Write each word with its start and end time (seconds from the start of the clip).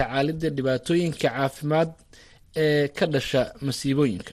tacaalidda 0.00 0.48
dhibaatooyinka 0.56 1.18
caafimaad 1.28 1.90
ee 2.56 2.88
ka 2.88 3.06
dhasha 3.06 3.42
masiibooyinka. 3.60 4.30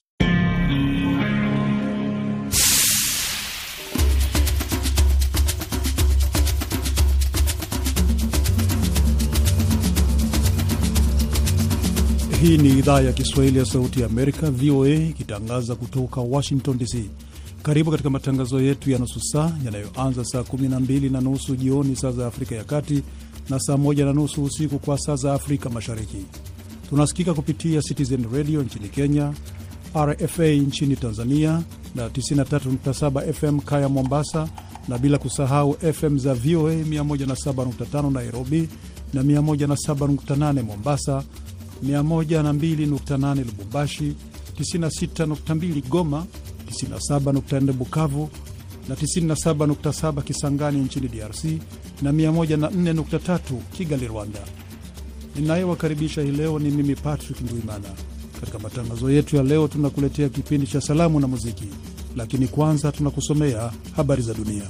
Hii 12.42 12.58
ni 12.58 12.70
idhaa 12.80 13.02
ya 13.02 13.14
Kiswahili 13.14 13.60
ya 13.60 13.66
Sauti 13.66 14.00
ya 14.02 14.06
Amerika, 14.06 14.52
VOA, 14.52 14.90
ikitangaza 14.90 15.76
kutoka 15.76 16.22
Washington 16.22 16.78
DC. 16.78 16.96
Karibu 17.64 17.92
katika 17.92 18.10
matangazo 18.10 18.62
yetu 18.62 18.92
ya 18.92 19.00
nusu 19.00 19.20
saa 19.22 19.52
yanayoanza 19.66 20.26
saa 20.26 20.40
12 20.42 21.12
na 21.12 21.22
nusu 21.22 21.56
jioni 21.56 21.96
saa 21.96 22.12
za 22.12 22.28
Afrika 22.28 22.56
ya 22.56 22.64
Kati 22.64 23.04
na 23.50 23.60
saa 23.60 23.78
moja 23.78 24.06
na 24.06 24.14
nusu 24.14 24.44
usiku 24.44 24.80
kwa 24.80 24.98
saa 24.98 25.16
za 25.16 25.34
Afrika 25.34 25.70
Mashariki. 25.70 26.26
Tunasikika 26.90 27.34
kupitia 27.34 27.82
Citizen 27.82 28.26
Radio 28.34 28.64
nchini 28.64 28.90
Kenya, 28.90 29.34
RFA 29.96 30.48
nchini 30.48 30.96
Tanzania 30.96 31.62
na 31.96 32.08
93.7 32.08 33.34
FM 33.34 33.60
Kaya 33.60 33.90
Mombasa, 33.90 34.50
na 34.88 34.98
bila 34.98 35.18
kusahau 35.18 35.74
FM 35.94 36.18
za 36.18 36.34
VOA 36.34 36.74
107.5 36.74 38.12
Nairobi 38.12 38.70
na 39.14 39.22
107.8 39.24 40.64
Mombasa, 40.64 41.24
102.8 41.86 43.46
Lubumbashi, 43.46 44.16
96.2 44.60 45.88
Goma, 45.90 46.26
97.4 46.70 47.72
Bukavu 47.74 48.30
na 48.90 48.96
97.7 48.96 50.22
Kisangani 50.22 50.80
nchini 50.80 51.08
DRC 51.08 51.44
na 52.02 52.12
104.3 52.12 53.40
Kigali, 53.72 54.08
Rwanda. 54.08 54.40
Ninayewakaribisha 55.36 56.22
hii 56.22 56.32
leo 56.32 56.60
ni 56.60 56.70
mimi 56.72 56.96
Patrick 56.96 57.42
Ndwimana. 57.42 57.90
Katika 58.40 58.60
matangazo 58.60 59.12
yetu 59.12 59.36
ya 59.36 59.44
leo, 59.44 59.68
tunakuletea 59.68 60.30
kipindi 60.30 60.68
cha 60.68 60.82
salamu 60.82 61.20
na 61.20 61.28
muziki, 61.28 61.68
lakini 62.16 62.48
kwanza 62.48 62.92
tunakusomea 62.92 63.72
habari 63.96 64.22
za 64.22 64.34
dunia. 64.34 64.64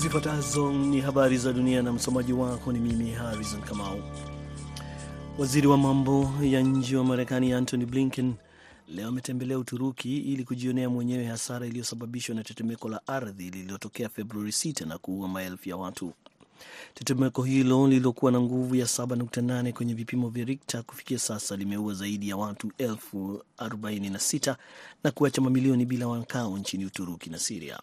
Zifuatazo 0.00 0.72
ni 0.72 1.00
habari 1.00 1.38
za 1.38 1.52
dunia 1.52 1.82
na 1.82 1.92
msomaji 1.92 2.32
wako 2.32 2.72
ni 2.72 2.78
mimi 2.78 3.10
Harrison 3.10 3.60
Kamau. 3.60 3.98
Waziri 5.38 5.66
wa 5.66 5.76
mambo 5.76 6.30
ya 6.42 6.60
nje 6.60 6.96
wa 6.96 7.04
Marekani 7.04 7.52
Antony 7.52 7.86
Blinken 7.86 8.34
leo 8.88 9.08
ametembelea 9.08 9.58
Uturuki 9.58 10.16
ili 10.18 10.44
kujionea 10.44 10.88
mwenyewe 10.90 11.24
hasara 11.24 11.66
iliyosababishwa 11.66 12.34
na 12.34 12.44
tetemeko 12.44 12.88
la 12.88 13.06
ardhi 13.06 13.50
lililotokea 13.50 14.08
Februari 14.08 14.50
6 14.50 14.86
na 14.88 14.98
kuua 14.98 15.28
maelfu 15.28 15.68
ya 15.68 15.76
watu. 15.76 16.12
Tetemeko 16.94 17.42
hilo 17.42 17.86
lililokuwa 17.88 18.32
na 18.32 18.40
nguvu 18.40 18.74
ya 18.74 18.86
7.8 18.86 19.72
kwenye 19.72 19.94
vipimo 19.94 20.28
vya 20.28 20.44
Richter 20.44 20.82
kufikia 20.82 21.18
sasa 21.18 21.56
limeua 21.56 21.94
zaidi 21.94 22.28
ya 22.28 22.36
watu 22.36 22.72
elfu 22.78 23.42
46 23.58 24.56
na 25.04 25.10
kuacha 25.10 25.42
mamilioni 25.42 25.84
bila 25.86 26.08
makao 26.08 26.58
nchini 26.58 26.86
Uturuki 26.86 27.30
na 27.30 27.38
Siria. 27.38 27.80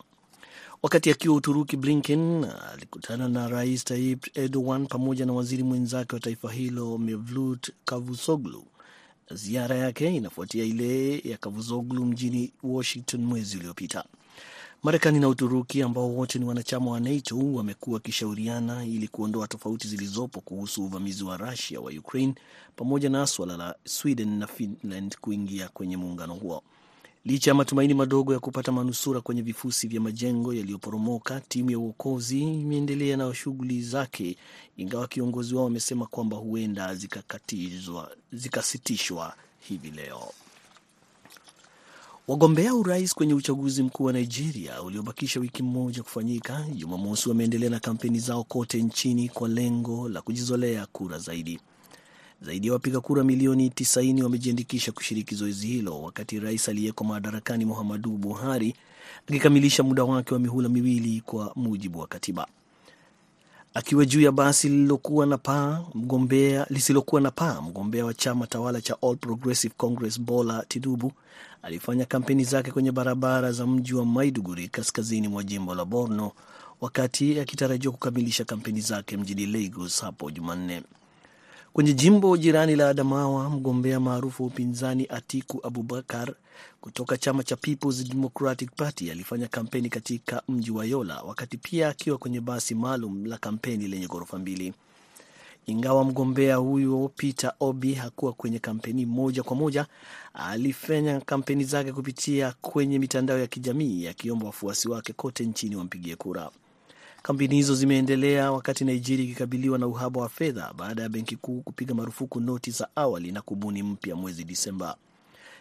Wakati 0.84 1.12
akiwa 1.12 1.36
Uturuki, 1.36 1.78
Blinken 1.78 2.46
alikutana 2.74 3.28
na 3.28 3.48
Rais 3.48 3.84
Tayyip 3.84 4.38
Erdogan 4.38 4.88
pamoja 4.88 5.26
na 5.26 5.34
waziri 5.34 5.64
mwenzake 5.64 6.16
wa 6.16 6.20
taifa 6.20 6.52
hilo 6.52 6.98
Mevlut 6.98 7.72
Cavusoglu. 7.86 8.64
Ziara 9.36 9.76
yake 9.76 10.16
inafuatia 10.16 10.64
ile 10.64 11.20
ya 11.20 11.38
Kavuzoglu 11.38 12.06
mjini 12.06 12.52
Washington 12.64 13.22
mwezi 13.26 13.58
uliopita. 13.58 14.03
Marekani 14.84 15.20
na 15.20 15.28
Uturuki 15.28 15.81
ambao 15.81 16.09
wote 16.16 16.40
ni 16.40 16.45
wanachama 16.45 16.92
wa 16.92 17.00
NATO 17.00 17.38
wamekuwa 17.53 17.94
wakishauriana 17.94 18.86
ili 18.86 19.08
kuondoa 19.08 19.48
tofauti 19.48 19.88
zilizopo 19.88 20.42
kuhusu 20.42 20.86
uvamizi 20.86 21.23
wa 21.23 21.38
Rusia 21.38 21.81
wa 21.81 21.92
Ukraine 21.92 22.36
pamoja 22.75 23.09
na 23.09 23.28
swala 23.28 23.58
la 23.58 23.75
Sweden 23.86 24.38
na 24.40 24.48
Finland 24.48 25.17
kuingia 25.22 25.70
kwenye 25.70 25.97
muungano 25.97 26.34
huo. 26.34 26.63
Licha 27.25 27.51
ya 27.51 27.56
matumaini 27.56 27.94
madogo 27.94 28.34
ya 28.34 28.39
kupata 28.39 28.72
manusura 28.72 29.22
kwenye 29.22 29.41
vifusi 29.41 29.88
vya 29.88 30.01
majengo 30.01 30.53
yaliyoporomoka, 30.53 31.41
timu 31.41 31.72
ya 31.72 31.79
uokozi 31.79 32.41
imeendelea 32.41 33.17
na 33.17 33.34
shughuli 33.34 33.81
zake, 33.81 34.38
ingawa 34.78 35.07
kiongozi 35.07 35.56
wao 35.56 35.63
wamesema 35.63 36.06
kwamba 36.06 36.38
huenda 36.38 36.97
zikasitishwa 38.31 39.35
hivi 39.59 39.91
leo. 39.91 40.22
Wagombea 42.28 42.75
urais 42.75 43.13
kwenye 43.16 43.34
uchaguzi 43.34 43.84
mkuu 43.84 44.03
wa 44.03 44.13
Nigeria 44.13 44.81
uliobakisha 44.81 45.40
wiki 45.40 45.63
moja 45.63 46.03
kufanyika 46.03 46.66
Jumamosi 46.75 47.29
wameendelea 47.29 47.69
na 47.69 47.79
kampeni 47.79 48.19
zao 48.19 48.44
kote 48.44 48.81
nchini 48.84 49.29
kwa 49.29 49.50
lengo 49.50 50.09
la 50.09 50.22
kujizolea 50.22 50.85
kura 50.85 51.19
zaidi. 51.19 51.59
Zaidi 52.46 52.68
ya 52.68 52.74
wapiga 52.74 53.00
kura 53.02 53.24
milioni 53.24 53.70
90 53.70 54.24
wamejiandikisha 54.24 54.92
kushiriki 54.92 55.36
zoezi 55.36 55.68
hilo, 55.68 56.02
wakati 56.02 56.40
rais 56.40 56.70
aliyeko 56.70 57.04
madarakani 57.04 57.66
Muhammadu 57.66 58.09
Buhari 58.18 58.76
akikamilisha 59.30 59.84
muda 59.84 60.04
wake 60.04 60.34
wa 60.34 60.40
mihula 60.40 60.70
miwili 60.70 61.22
kwa 61.26 61.52
mujibu 61.56 62.00
wa 62.00 62.08
katiba. 62.08 62.48
Akiwa 63.74 64.06
juu 64.06 64.22
ya 64.22 64.32
basi 64.32 64.70
lisilokuwa 64.70 65.26
na 65.26 65.38
paa, 65.38 65.86
mgombea 65.94 66.66
lisilokuwa 66.70 67.22
na 67.22 67.32
paa, 67.32 67.62
mgombea 67.62 68.06
wa 68.06 68.14
chama 68.14 68.48
tawala 68.48 68.82
cha 68.82 68.98
All 69.02 69.18
Progressive 69.18 69.74
Congress 69.78 70.22
Bola 70.22 70.66
Tinubu 70.68 71.12
alifanya 71.62 72.06
kampeni 72.06 72.44
zake 72.44 72.72
kwenye 72.72 72.92
barabara 72.92 73.52
za 73.52 73.68
mji 73.68 73.94
wa 73.94 74.06
Maiduguri 74.06 74.68
kaskazini 74.68 75.28
mwa 75.28 75.44
jimbo 75.44 75.76
la 75.76 75.86
Borno, 75.86 76.32
wakati 76.82 77.40
akitarajiwa 77.40 77.94
kukamilisha 77.94 78.46
kampeni 78.46 78.82
zake 78.82 79.18
mjini 79.18 79.46
Lagos 79.46 80.02
hapo 80.02 80.32
Jumanne. 80.32 80.84
Kwenye 81.73 81.94
jimbo 81.94 82.38
jirani 82.38 82.75
la 82.75 82.89
Adamawa, 82.89 83.50
mgombea 83.50 84.00
maarufu 84.00 84.44
wa 84.44 84.47
upinzani 84.50 85.07
Atiku 85.09 85.67
Abubakar 85.67 86.34
kutoka 86.81 87.17
chama 87.17 87.44
cha 87.44 87.56
Peoples 87.56 88.07
Democratic 88.09 88.72
Party 88.75 89.11
alifanya 89.11 89.47
kampeni 89.47 89.89
katika 89.89 90.41
mji 90.50 90.72
wa 90.72 90.85
Yola, 90.85 91.22
wakati 91.22 91.57
pia 91.57 91.89
akiwa 91.89 92.17
kwenye 92.17 92.41
basi 92.41 92.75
maalum 92.75 93.25
la 93.25 93.38
kampeni 93.38 93.88
lenye 93.88 94.07
ghorofa 94.07 94.39
mbili. 94.39 94.73
Ingawa 95.66 96.03
mgombea 96.03 96.56
huyo 96.56 97.11
Peter 97.16 97.53
Obi 97.59 97.94
hakuwa 97.94 98.34
kwenye 98.34 98.59
kampeni 98.59 99.05
moja 99.05 99.44
kwa 99.44 99.55
moja, 99.55 99.85
alifanya 100.34 101.19
kampeni 101.22 101.63
zake 101.63 101.91
kupitia 101.91 102.53
kwenye 102.61 103.00
mitandao 103.00 103.40
ya 103.40 103.47
kijamii 103.47 104.07
akiomba 104.07 104.45
wafuasi 104.45 104.90
wake 104.90 105.13
kote 105.13 105.45
nchini 105.45 105.75
wampigie 105.75 106.16
kura. 106.16 106.50
Kampeni 107.25 107.56
hizo 107.56 107.75
zimeendelea 107.75 108.51
wakati 108.51 108.85
Nigeria 108.85 109.25
ikikabiliwa 109.25 109.78
na 109.78 109.88
uhaba 109.88 110.22
wa 110.22 110.29
fedha 110.29 110.73
baada 110.78 111.01
ya 111.03 111.09
benki 111.09 111.35
kuu 111.35 111.61
kupiga 111.61 111.94
marufuku 111.95 112.39
noti 112.39 112.72
za 112.72 112.88
awali 112.95 113.31
na 113.31 113.41
kubuni 113.41 113.84
mpya 113.84 114.16
mwezi 114.16 114.44
Disemba. 114.44 114.95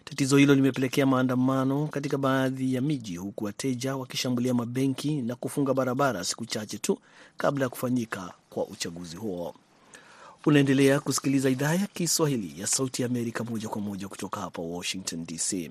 Tatizo 0.04 0.36
hilo 0.36 0.54
limepelekea 0.54 1.06
maandamano 1.06 1.86
katika 1.86 2.18
baadhi 2.18 2.74
ya 2.74 2.80
miji, 2.80 3.16
huku 3.16 3.44
wateja 3.44 3.96
wakishambulia 3.96 4.54
mabenki 4.54 5.22
na 5.22 5.34
kufunga 5.34 5.74
barabara 5.74 6.24
siku 6.24 6.46
chache 6.46 6.78
tu 6.78 6.98
kabla 7.36 7.64
ya 7.64 7.68
kufanyika 7.68 8.32
kwa 8.50 8.66
uchaguzi 8.66 9.16
huo. 9.16 9.54
Unaendelea 10.46 11.00
kusikiliza 11.00 11.50
idhaa 11.50 11.74
ya 11.74 11.86
Kiswahili 11.86 12.60
ya 12.60 12.66
Sauti 12.66 13.02
ya 13.02 13.08
Amerika 13.08 13.44
moja 13.44 13.68
kwa 13.68 13.80
moja 13.80 14.08
kutoka 14.08 14.40
hapa 14.40 14.62
Washington 14.62 15.26
DC. 15.26 15.70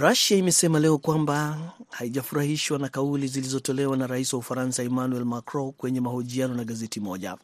Rusia 0.00 0.36
imesema 0.38 0.78
leo 0.78 0.98
kwamba 0.98 1.58
haijafurahishwa 1.90 2.78
na 2.78 2.88
kauli 2.88 3.26
zilizotolewa 3.28 3.96
na 3.96 4.06
rais 4.06 4.32
wa 4.32 4.38
Ufaransa 4.38 4.82
Emmanuel 4.82 5.24
Macron 5.24 5.72
kwenye 5.72 6.00
mahojiano 6.00 6.54
na 6.54 6.64
gazeti 6.64 7.00
moja. 7.00 7.36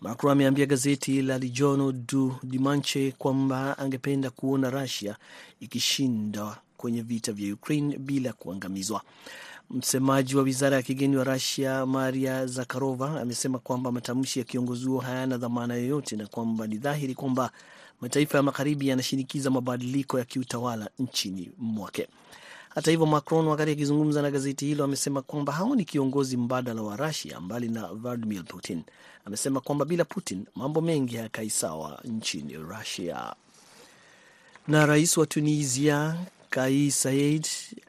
Macron 0.00 0.32
ameambia 0.32 0.66
gazeti 0.66 1.22
la 1.22 1.38
Journal 1.38 1.92
du 1.92 2.34
Dimanche 2.42 3.12
kwamba 3.18 3.78
angependa 3.78 4.30
kuona 4.30 4.70
Rusia 4.70 5.16
ikishinda 5.60 6.56
kwenye 6.76 7.02
vita 7.02 7.32
vya 7.32 7.54
Ukraine 7.54 7.98
bila 7.98 8.32
kuangamizwa. 8.32 9.02
Msemaji 9.70 10.36
wa 10.36 10.42
wizara 10.42 10.76
ya 10.76 10.82
kigeni 10.82 11.16
wa 11.16 11.24
Rusia 11.24 11.86
Maria 11.86 12.46
Zakharova 12.46 13.20
amesema 13.20 13.58
kwamba 13.58 13.92
matamshi 13.92 14.38
ya 14.38 14.44
kiongozi 14.44 14.86
huo 14.86 15.00
hayana 15.00 15.36
dhamana 15.38 15.74
yoyote 15.74 16.16
na 16.16 16.26
kwamba 16.26 16.66
ni 16.66 16.76
dhahiri 16.78 17.14
kwamba 17.14 17.50
mataifa 18.02 18.38
ya 18.38 18.42
magharibi 18.42 18.88
yanashinikiza 18.88 19.50
mabadiliko 19.50 20.18
ya 20.18 20.24
kiutawala 20.24 20.90
nchini 20.98 21.50
mwake. 21.58 22.08
Hata 22.68 22.90
hivyo, 22.90 23.06
Macron 23.06 23.46
wakati 23.46 23.70
akizungumza 23.70 24.22
na 24.22 24.30
gazeti 24.30 24.66
hilo 24.66 24.84
amesema 24.84 25.22
kwamba 25.22 25.52
haoni 25.52 25.84
kiongozi 25.84 26.36
mbadala 26.36 26.82
wa 26.82 26.96
Rusia 26.96 27.40
mbali 27.40 27.68
na 27.68 27.86
Vladimir 27.86 28.44
Putin. 28.44 28.82
Amesema 29.24 29.60
kwamba 29.60 29.84
bila 29.84 30.04
Putin 30.04 30.46
mambo 30.54 30.80
mengi 30.80 31.16
hayakai 31.16 31.50
sawa 31.50 32.00
nchini 32.04 32.54
Rusia. 32.56 33.34
Na 34.68 34.86
rais 34.86 35.16
wa 35.16 35.26
Tunisia 35.26 36.16
Kais 36.50 37.02
Saied 37.02 37.46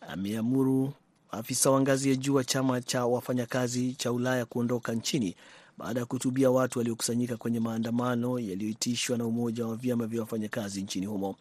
ameamuru 0.09 0.93
afisa 1.31 1.71
wa 1.71 1.81
ngazi 1.81 2.09
ya 2.09 2.15
juu 2.15 2.33
wa 2.35 2.43
chama 2.43 2.81
cha 2.81 3.05
wafanyakazi 3.05 3.93
cha 3.93 4.11
Ulaya 4.11 4.45
kuondoka 4.45 4.93
nchini 4.93 5.35
baada 5.77 5.99
ya 5.99 6.05
kuhutubia 6.05 6.51
watu 6.51 6.79
waliokusanyika 6.79 7.37
kwenye 7.37 7.59
maandamano 7.59 8.39
yaliyoitishwa 8.39 9.17
na 9.17 9.25
umoja 9.25 9.65
wa 9.65 9.75
vyama 9.75 10.07
vya 10.07 10.21
wafanyakazi 10.21 10.81
nchini 10.81 11.05
humo. 11.05 11.35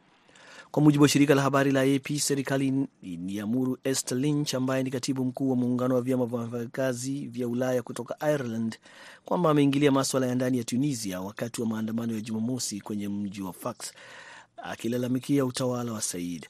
Kwa 0.70 0.82
mujibu 0.82 1.02
wa 1.02 1.08
shirika 1.08 1.34
la 1.34 1.43
habari 1.43 1.73
la 1.73 1.81
AP, 1.81 2.19
serikali 2.19 2.87
iliamuru 3.02 3.79
Esther 3.84 4.19
Lynch 4.19 4.55
ambaye 4.55 4.82
ni 4.82 4.90
katibu 4.90 5.25
mkuu 5.25 5.50
wa 5.50 5.56
muungano 5.56 5.94
wa 5.94 6.02
vyama 6.02 6.26
vya 6.26 6.38
wafanyakazi 6.38 7.26
vya 7.26 7.49
Ulaya 7.49 7.82
kutoka 7.82 8.17
Ireland 8.32 8.79
kwamba 9.25 9.50
ameingilia 9.50 9.93
maswala 9.93 10.26
ya 10.26 10.34
ndani 10.34 10.58
ya 10.58 10.64
Tunisia 10.64 11.20
wakati 11.20 11.61
wa 11.61 11.67
maandamano 11.67 12.14
ya 12.14 12.20
Jumamosi 12.20 12.81
kwenye 12.81 13.08
mji 13.08 13.43
wa 13.43 13.52
Fax 13.52 13.76
akilalamikia 14.56 15.44
utawala 15.44 15.93
wa 15.93 16.02
Said. 16.02 16.46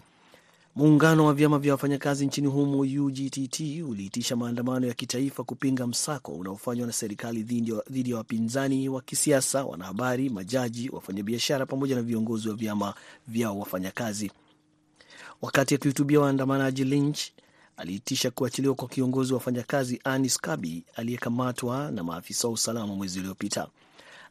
Muungano 0.76 1.26
wa 1.26 1.34
vyama 1.34 1.58
vya 1.58 1.72
wafanyakazi 1.72 2.26
nchini 2.26 2.46
humo 2.48 2.78
UGTT 2.80 3.60
uliitisha 3.88 4.36
maandamano 4.36 4.86
ya 4.86 4.94
kitaifa 4.94 5.44
kupinga 5.44 5.86
msako 5.86 6.32
unaofanywa 6.32 6.86
na 6.86 6.92
serikali 6.92 7.42
dhidi 7.90 8.10
ya 8.10 8.16
wapinzani 8.16 8.88
wa 8.88 9.02
kisiasa, 9.02 9.64
wanahabari, 9.64 10.30
majaji, 10.30 10.90
wafanyabiashara 10.90 11.66
pamoja 11.66 11.96
na 11.96 12.02
viongozi 12.02 12.48
wa 12.48 12.54
vyama 12.54 12.94
vya 13.28 13.50
wafanyakazi. 13.50 14.30
Wakati 15.42 15.74
akihutubia 15.74 16.20
waandamanaji, 16.20 16.84
Lynch 16.84 17.20
aliitisha 17.76 18.30
kuachiliwa 18.30 18.74
kwa 18.74 18.88
kiongozi 18.88 19.32
wa 19.32 19.38
wafanyakazi 19.38 20.00
Anis 20.04 20.38
Kabi 20.40 20.84
aliyekamatwa 20.96 21.90
na 21.90 22.04
maafisa 22.04 22.48
wa 22.48 22.54
usalama 22.54 22.94
mwezi 22.94 23.20
uliopita. 23.20 23.66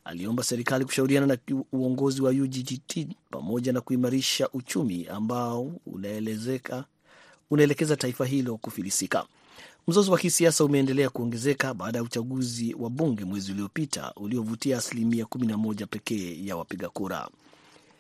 Aliomba 0.04 0.44
serikali 0.44 0.86
kushauriana 0.86 1.26
na 1.28 1.38
uongozi 1.72 2.22
wa 2.22 2.32
UGGT 2.32 3.08
pamoja 3.30 3.74
na 3.74 3.82
kuimarisha 3.82 4.50
uchumi 4.50 5.08
ambao 5.08 5.72
unaelekeza 7.50 7.96
taifa 7.96 8.26
hilo 8.26 8.58
kufilisika. 8.58 9.26
Mzozo 9.88 10.12
wa 10.12 10.18
kisiasa 10.18 10.66
umeendelea 10.66 11.10
kuongezeka 11.10 11.74
baada 11.74 11.98
ya 11.98 12.04
uchaguzi 12.04 12.74
wa 12.80 12.90
bunge 12.90 13.26
mwezi 13.26 13.52
uliopita 13.52 14.14
uliovutia 14.16 14.78
asilimia 14.78 15.26
11 15.26 15.86
pekee 15.86 16.46
ya 16.46 16.58
wapiga 16.58 16.90
kura. 16.90 17.30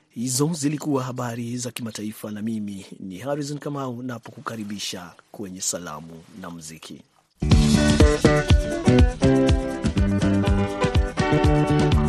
Hizo 0.09 0.49
zilikuwa 0.53 1.03
habari 1.03 1.57
za 1.57 1.71
kimataifa, 1.71 2.31
na 2.31 2.41
mimi 2.41 2.85
ni 2.99 3.17
Harrison 3.17 3.59
Kamau 3.59 4.03
napokukaribisha 4.03 5.11
kwenye 5.31 5.61
salamu 5.61 6.23
na 6.41 6.49
muziki. 6.49 7.01
Thank 11.63 11.93
you. 11.93 12.00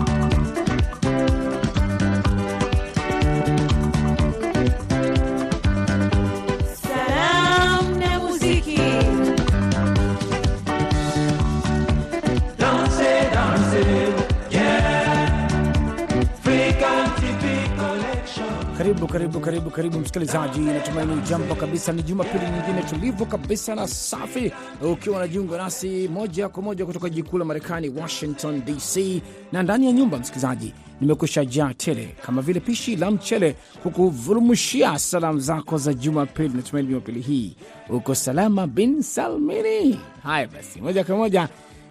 Karibu 18.93 19.07
karibu 19.13 19.41
karibu 19.41 19.71
karibu 19.71 19.99
msikilizaji, 19.99 20.61
natumaini 20.61 21.21
jambo 21.29 21.55
kabisa. 21.55 21.93
Ni 21.93 22.03
Jumapili 22.03 22.45
nyingine 22.45 22.83
tulivu 22.91 23.27
kabisa 23.27 23.75
na 23.75 23.89
safi, 23.89 24.53
ukiwa 24.93 25.17
unajiunga 25.17 25.57
nasi 25.59 26.09
moja 26.09 26.49
kwa 26.49 26.63
moja 26.63 26.87
kutoka 26.87 27.09
jiji 27.09 27.23
kuu 27.23 27.39
la 27.39 27.45
Marekani, 27.45 27.89
Washington 27.89 28.63
DC, 28.65 29.23
na 29.53 29.63
ndani 29.63 29.87
ya 29.87 29.93
nyumba 29.93 30.19
msikilizaji, 30.19 30.75
nimekusha 31.01 31.45
jaa 31.45 31.75
tele 31.75 32.15
kama 32.23 32.43
vile 32.43 32.61
pishi 32.61 32.97
la 32.97 33.11
mchele 33.11 33.57
kukuvurumushia 33.83 34.99
salamu 34.99 35.41
zako 35.41 35.79
za 35.79 35.95
Jumapili. 35.95 36.49
Natumaini 36.55 36.89
Jumapili 36.89 37.21
hii 37.21 37.57
uko 37.91 38.15
salama 38.15 38.67
bin 38.67 39.03
salmini. 39.03 39.99
Haya 40.23 40.47
basi, 40.49 40.81
moja 40.81 41.05
kwa 41.05 41.17
moja 41.17 41.49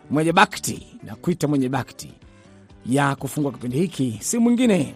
mwenye 0.09 0.31
bakti 0.33 0.88
na 1.03 1.15
kuita 1.15 1.48
mwenye 1.48 1.69
bakti 1.69 2.13
ya 2.86 3.15
kufungua 3.15 3.51
kipindi 3.51 3.77
hiki 3.77 4.18
si 4.21 4.38
mwingine 4.38 4.95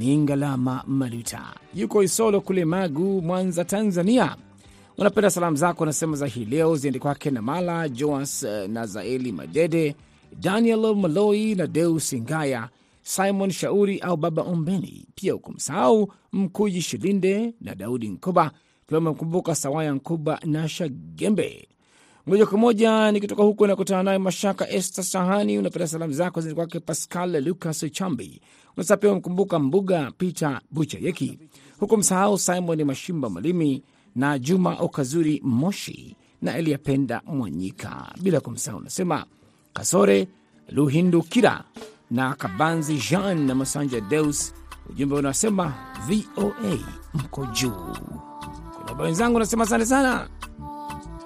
ni 0.00 0.16
Ngalama 0.18 0.84
Maluta, 0.86 1.54
yuko 1.74 2.02
Isolo 2.02 2.40
kule 2.40 2.64
Magu, 2.64 3.22
Mwanza, 3.22 3.64
Tanzania. 3.64 4.36
Unapenda 4.98 5.30
salamu 5.30 5.56
zako 5.56 5.86
nasema 5.86 6.16
za 6.16 6.26
hii 6.26 6.44
leo 6.44 6.76
ziende 6.76 6.98
kwake 6.98 7.30
na 7.30 7.42
Mala 7.42 7.88
Joas 7.88 8.42
na 8.68 8.86
Zaeli 8.86 9.32
Madede, 9.32 9.96
Daniel 10.40 10.94
Maloi 10.96 11.54
na 11.54 11.66
Deus 11.66 12.14
Ngaya, 12.14 12.68
Simon 13.02 13.50
Shauri 13.50 13.98
au 13.98 14.16
Baba 14.16 14.42
Ombeni. 14.42 15.06
Pia 15.14 15.34
ukumsahau 15.34 16.12
Mkuji 16.32 16.82
Shilinde 16.82 17.54
na 17.60 17.74
Daudi 17.74 18.08
Nkoba. 18.08 18.50
Pia 18.86 18.98
umemkumbuka 18.98 19.54
Sawaya 19.54 19.92
Nkuba 19.92 20.40
na 20.44 20.68
Shagembe. 20.68 21.68
Moja 22.30 22.46
kwa 22.46 22.58
moja 22.58 23.12
nikitoka 23.12 23.42
huko 23.42 23.66
nakutana 23.66 24.02
naye 24.02 24.18
Mashaka 24.18 24.68
Esta 24.68 25.02
Sahani. 25.02 25.58
Unapenda 25.58 25.86
salamu 25.88 26.12
zako 26.12 26.40
zini 26.40 26.54
kwake 26.54 26.80
Pascal 26.80 27.44
Lucas 27.44 27.86
Chambi. 27.92 28.40
Unasa 28.76 28.96
pia 28.96 29.12
umkumbuka 29.12 29.58
Mbuga 29.58 30.12
Peter 30.18 30.60
Buchayeki, 30.70 31.38
huku 31.80 31.96
msahau 31.96 32.38
Simon 32.38 32.84
Mashimba 32.84 33.30
Malimi 33.30 33.82
na 34.16 34.38
Juma 34.38 34.76
Okazuri 34.80 35.40
Moshi 35.44 36.16
na 36.42 36.56
Eliapenda 36.58 37.22
Mwanyika, 37.26 38.14
bila 38.22 38.40
kumsahau 38.40 38.80
unasema 38.80 39.24
Kasore 39.72 40.28
Luhindukira 40.68 41.64
na 42.10 42.34
Kabanzi 42.34 42.96
Jean 43.10 43.46
na 43.46 43.54
Masanja 43.54 44.00
Deus. 44.00 44.54
Ujumbe 44.90 45.14
unasema 45.14 45.74
VOA 46.08 46.78
mko 47.14 47.46
juu. 47.46 47.96
Kuna 48.88 49.02
wenzangu 49.02 49.36
unasema 49.36 49.64
asante 49.64 49.86
sana 49.86 50.28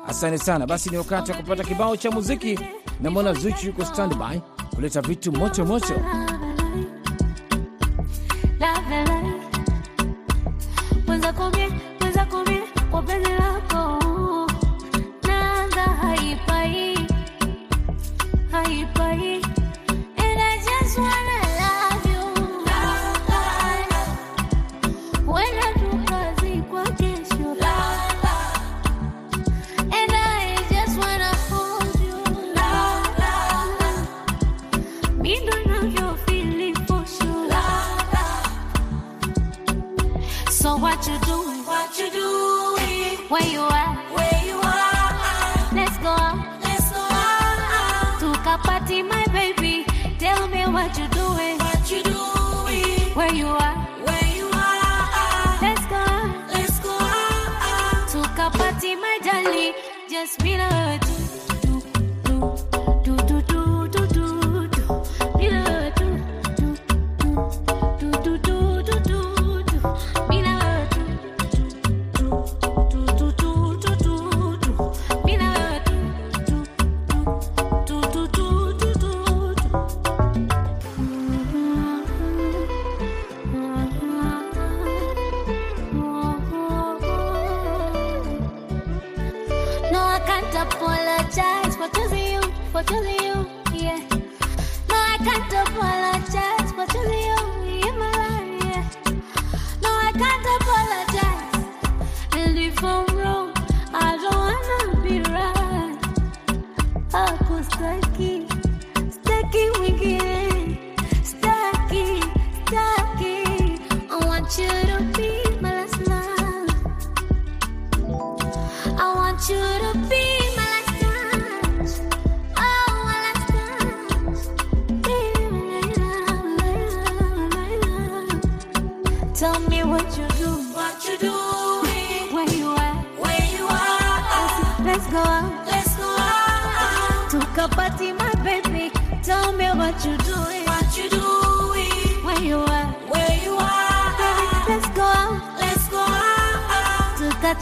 Asante 0.08 0.38
sana. 0.38 0.66
Basi 0.66 0.90
ni 0.90 0.96
wakati 0.96 1.30
wa 1.32 1.36
kupata 1.36 1.64
kibao 1.64 1.96
cha 1.96 2.10
muziki. 2.10 2.58
Namwona 3.00 3.32
Zuchu 3.32 3.66
yuko 3.66 3.84
standby 3.84 4.40
kuleta 4.74 5.00
vitu 5.00 5.32
moto 5.32 5.64
moto. 5.64 5.94
What 11.06 11.54
you 11.54 11.68
do. 11.68 11.73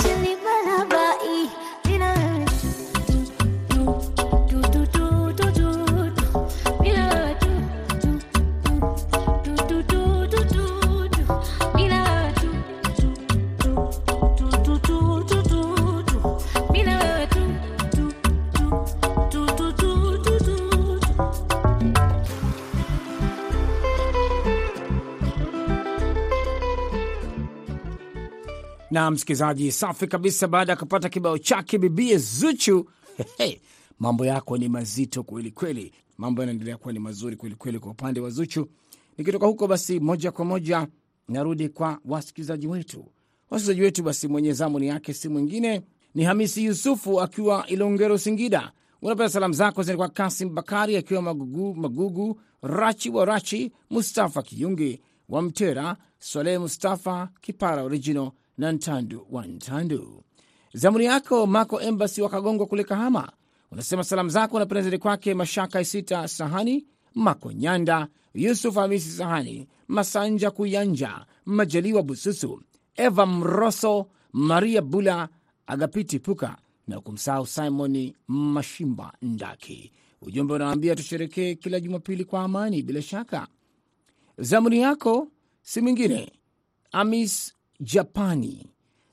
till 0.03 0.25
you 0.25 0.32
na 29.05 29.11
msikilizaji, 29.11 29.73
safi 29.73 30.07
kabisa. 30.07 30.49
Baada 30.49 30.73
ya 30.73 30.77
kupata 30.79 31.09
kibao 31.09 31.39
chake 31.39 31.79
bibie 31.79 32.19
Zuchu, 32.19 32.89
mambo 33.99 34.27
yako 34.27 34.59
ni 34.59 34.69
mazito 34.69 35.23
kweli 35.23 35.51
kweli, 35.51 35.93
mambo 36.19 36.43
yanaendelea 36.43 36.77
kuwa 36.77 36.93
ni 36.93 36.99
mazuri 36.99 37.37
kweli 37.37 37.55
kweli 37.55 37.79
kwa 37.79 37.91
upande 37.91 38.21
wa 38.21 38.31
Zuchu. 38.31 38.69
Nikitoka 39.19 39.47
huko 39.47 39.67
basi, 39.67 40.01
moja 40.01 40.31
kwa 40.31 40.45
moja 40.45 40.87
narudi 41.29 41.69
kwa 41.69 41.99
wasikilizaji 42.05 42.67
wetu. 42.67 43.05
Wasikilizaji 43.51 43.83
wetu 43.83 44.03
basi, 44.03 44.29
mwenye 44.29 44.53
zamuni 44.53 44.87
yake 44.87 45.15
si 45.15 45.29
mwingine 45.29 45.83
ni 46.15 46.25
Hamisi 46.25 46.65
Yusufu 46.65 47.21
akiwa 47.21 47.67
Ilongero, 47.67 48.19
Singida. 48.19 48.73
Unapenda 49.03 49.29
salamu 49.29 49.55
zako 49.55 49.83
zini 49.83 49.97
kwa 49.97 50.09
Kasim 50.09 50.55
Bakari 50.55 50.97
akiwa 50.97 51.23
Magugu, 51.23 51.75
Magugu 51.75 52.41
Rachi 52.63 53.11
wa 53.11 53.25
Rachi, 53.25 53.73
Mustafa 53.91 54.43
Kiyungi 54.43 55.01
wa 55.29 55.43
Mtera, 55.43 55.97
Swalehe 56.19 56.59
Mustafa 56.59 57.29
Kipara 57.41 57.83
Original 57.83 58.31
na 58.59 58.73
Ntandu 58.73 59.27
wa 59.31 59.47
Ntandu. 59.47 60.23
Zamuni 60.75 61.05
yako 61.05 61.47
Mako 61.47 61.81
Embasi 61.81 62.23
wa 62.23 62.29
Kagongo 62.29 62.67
kule 62.67 62.85
Kahama, 62.85 63.33
unasema 63.71 64.05
salamu 64.05 64.31
zako 64.31 64.57
unapenda 64.57 64.83
zili 64.83 64.99
kwake 64.99 65.35
Mashaka 65.35 65.81
Isita 65.81 66.29
Sahani, 66.29 66.87
Mako 67.15 67.53
Nyanda, 67.53 68.09
Yusuf 68.35 68.75
Hamisi 68.75 69.11
Sahani, 69.11 69.69
Masanja 69.89 70.51
Kuyanja, 70.51 71.27
Majaliwa 71.47 72.03
Bususu, 72.03 72.63
Eva 72.97 73.27
Mroso, 73.27 74.07
Maria 74.33 74.83
Bula, 74.83 75.29
Agapiti 75.67 76.19
Puka 76.19 76.57
na 76.89 77.01
kumsahau 77.01 77.47
Simoni 77.47 78.17
Mashimba 78.29 79.13
Ndaki. 79.23 79.93
Ujumbe 80.23 80.55
unaambia 80.55 80.97
tusherekee 80.97 81.55
kila 81.55 81.81
Jumapili 81.81 82.25
kwa 82.25 82.43
amani. 82.43 82.83
Bila 82.83 83.03
shaka 83.03 83.47
zamuni 84.39 84.81
yako 84.81 85.29
si 85.63 85.81
mwingine 85.81 86.33
Amis 86.93 87.55
Japani, 87.87 88.67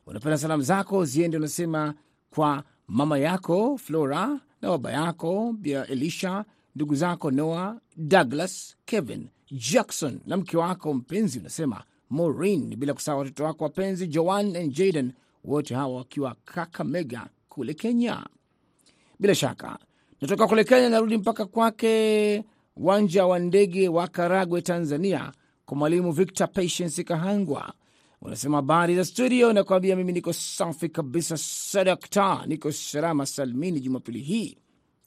unapenda 0.07 0.37
salamu 0.37 0.63
zako 0.63 1.05
ziende, 1.05 1.37
unasema 1.37 1.93
kwa 2.29 2.63
mama 2.87 3.17
yako 3.17 3.77
Flora 3.77 4.27
na 4.61 4.69
baba 4.69 4.91
yako 4.91 5.53
Bia 5.59 5.87
Elisha, 5.87 6.45
ndugu 6.75 6.95
zako 6.95 7.31
Noah, 7.31 7.77
Douglas, 7.97 8.75
Kevin, 8.85 9.27
Jackson 9.51 10.19
na 10.25 10.37
mke 10.37 10.57
wako 10.57 10.93
mpenzi, 10.93 11.39
unasema 11.39 11.83
Maureen, 12.09 12.75
bila 12.75 12.93
kusahau 12.93 13.19
watoto 13.19 13.43
wako 13.43 13.63
wapenzi 13.63 14.07
Joan 14.07 14.55
and 14.55 14.73
Jaden, 14.73 15.11
wote 15.43 15.75
hawa 15.75 15.95
wakiwa 15.97 16.35
Kakamega 16.45 17.27
kule 17.49 17.73
Kenya. 17.73 18.25
Bila 19.19 19.35
shaka 19.35 19.79
natoka 20.21 20.47
kule 20.47 20.63
Kenya, 20.63 20.89
narudi 20.89 21.17
mpaka 21.17 21.45
kwake 21.45 22.43
uwanja 22.75 23.25
wa 23.25 23.39
ndege 23.39 23.89
wa 23.89 24.07
Karagwe, 24.07 24.61
Tanzania, 24.61 25.31
kwa 25.65 25.77
mwalimu 25.77 26.11
Victor 26.11 26.51
Patience 26.51 27.03
Kahangwa. 27.03 27.73
Unasema 28.21 28.55
habari 28.57 28.95
za 28.95 29.05
studio, 29.05 29.53
nakwambia 29.53 29.95
mimi 29.95 30.11
niko 30.13 30.33
safi 30.33 30.89
kabisa, 30.89 31.37
sadakta, 31.37 32.43
niko 32.47 32.71
salama 32.71 33.25
salmini 33.25 33.79
jumapili 33.79 34.19
hii. 34.19 34.57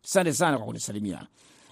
Asante 0.04 0.32
sana 0.32 0.56
kwa 0.56 0.66
kunisalimia. 0.66 1.26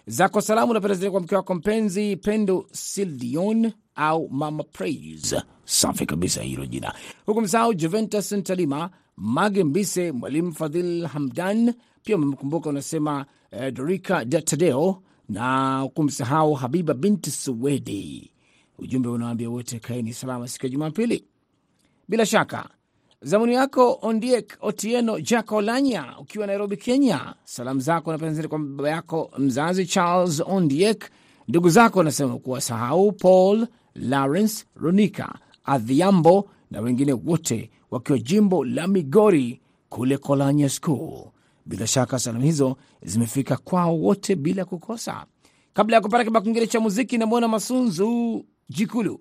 Zako 0.06 0.40
salamu 0.40 0.74
napenda 0.74 0.94
zile 0.94 1.10
kwa 1.10 1.20
mke 1.20 1.36
wako 1.36 1.54
mpenzi 1.54 2.16
Pendo 2.16 2.66
Sildion 2.72 3.72
au 3.94 4.28
Mama 4.30 4.62
Praise. 4.62 5.42
Safi 5.64 6.06
kabisa 6.06 6.42
hilo 6.42 6.66
jina, 6.66 6.94
huku 7.26 7.40
msahau 7.40 7.74
Juventus 7.74 8.32
Ntalima, 8.32 8.90
Mage 9.16 9.64
Mbise, 9.64 10.12
Mwalimu 10.12 10.52
Fadhil 10.52 11.06
Hamdan, 11.06 11.74
pia 12.02 12.16
umemkumbuka 12.16 12.68
unasema 12.70 13.26
eh, 13.50 13.72
Dorika 13.72 14.24
Datadeo 14.24 15.02
na 15.28 15.88
kumsahau 15.94 16.54
Habiba 16.54 16.94
binti 16.94 17.30
Suwedi. 17.30 18.30
Ujumbe 18.80 19.08
unawaambia 19.08 19.50
wote 19.50 19.78
kaeni 19.78 20.12
salama 20.12 20.48
siku 20.48 20.66
ya 20.66 20.70
Jumapili. 20.72 21.24
Bila 22.08 22.26
shaka 22.26 22.68
zamuni 23.22 23.54
yako 23.54 23.98
Ondiek 24.02 24.56
Otieno 24.60 25.20
Jack 25.20 25.52
Olanya 25.52 26.18
ukiwa 26.18 26.46
Nairobi, 26.46 26.76
Kenya. 26.76 27.34
Salamu 27.44 27.80
zako 27.80 28.12
napenzani 28.12 28.48
kwa 28.48 28.58
baba 28.58 28.90
yako 28.90 29.30
mzazi 29.38 29.86
Charles 29.86 30.42
Ondiek, 30.46 31.04
ndugu 31.48 31.68
zako 31.70 32.02
nasema 32.02 32.38
kuwa 32.38 32.60
sahau 32.60 33.12
Paul 33.12 33.66
Lawrence 33.94 34.64
Ronika 34.76 35.38
Adhiambo 35.64 36.48
na 36.70 36.80
wengine 36.80 37.12
wote 37.12 37.70
wakiwa 37.90 38.18
jimbo 38.18 38.64
la 38.64 38.86
Migori 38.86 39.60
kule 39.88 40.18
Kolanya 40.18 40.68
School. 40.68 41.24
Bila 41.66 41.86
shaka 41.86 42.18
salamu 42.18 42.44
hizo 42.44 42.76
zimefika 43.02 43.56
kwao 43.56 43.98
wote 44.00 44.34
bila 44.36 44.64
kukosa. 44.64 45.26
Kabla 45.72 45.96
ya 45.96 46.02
kupata 46.02 46.24
kibao 46.24 46.42
kingine 46.42 46.66
cha 46.66 46.80
muziki, 46.80 47.18
namwona 47.18 47.48
Masunzu 47.48 48.44
Jikulu 48.74 49.20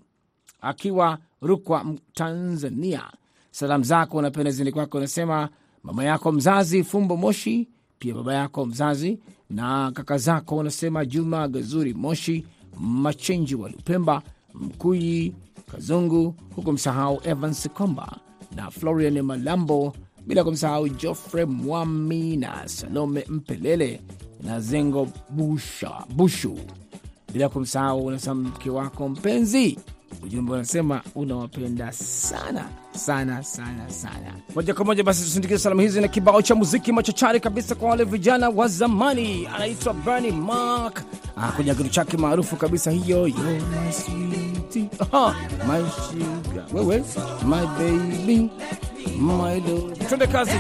akiwa 0.62 1.18
Rukwa, 1.42 1.86
Tanzania. 2.14 3.04
Salamu 3.52 3.84
zako 3.84 4.18
unapenda 4.18 4.52
zini 4.52 4.72
kwako, 4.72 4.98
unasema 4.98 5.50
mama 5.84 6.04
yako 6.04 6.32
mzazi 6.32 6.84
Fumbo 6.84 7.18
Moshi, 7.18 7.68
pia 8.00 8.14
baba 8.14 8.34
yako 8.34 8.66
mzazi 8.66 9.20
na 9.50 9.92
kaka 9.92 10.18
zako, 10.18 10.58
unasema 10.58 11.06
Juma 11.06 11.48
Gazuri 11.48 11.94
Moshi, 11.94 12.46
Machenji 12.80 13.56
wa 13.56 13.70
Lupemba, 13.70 14.22
Mkuyi 14.54 15.34
Kazungu, 15.72 16.36
huku 16.56 16.72
msahau 16.72 17.22
Evans 17.24 17.70
Komba 17.74 18.18
na 18.56 18.72
Florian 18.72 19.22
Malambo, 19.22 19.94
bila 20.28 20.44
kumsahau 20.44 20.90
jofre 20.90 21.46
Mwami 21.46 22.38
na 22.38 22.68
Salome 22.68 23.26
Mpelele 23.30 24.02
na 24.44 24.60
Zengo 24.60 25.08
Busha, 25.30 26.06
Bushu, 26.16 26.58
bila 27.34 27.50
kumsahau 27.50 28.06
unasema 28.06 28.36
mke 28.36 28.70
wako 28.70 29.10
mpenzi. 29.10 29.78
Ujumbe 30.24 30.52
unasema 30.54 31.02
unawapenda 31.16 31.92
sana 31.92 32.66
sana 32.92 33.44
sana 33.44 33.90
sana. 33.90 34.34
Moja 34.56 34.74
kwa 34.74 34.86
moja 34.86 35.04
basi 35.04 35.24
tusindikize 35.24 35.60
salamu 35.60 35.82
hizi 35.82 36.02
na 36.02 36.08
kibao 36.08 36.42
cha 36.42 36.56
muziki 36.56 36.92
machachari 36.92 37.40
kabisa 37.40 37.76
kwa 37.76 37.90
wale 37.90 38.04
vijana 38.04 38.50
wa 38.50 38.68
zamani, 38.68 39.48
anaitwa 39.56 39.94
Bernie 39.94 40.32
Mac 40.32 41.02
kwenye 41.56 41.76
kitu 41.76 41.90
chake 41.90 42.18
maarufu 42.18 42.56
kabisa 42.56 42.92
hiyo 42.92 43.28
yo 43.28 43.36
my 45.68 45.84
sugar, 45.90 46.66
wewe 46.74 47.04
my 47.46 47.66
baby 47.66 48.50
my 49.20 49.60
love. 49.60 49.96
Twende 50.08 50.28
kazi. 50.28 50.52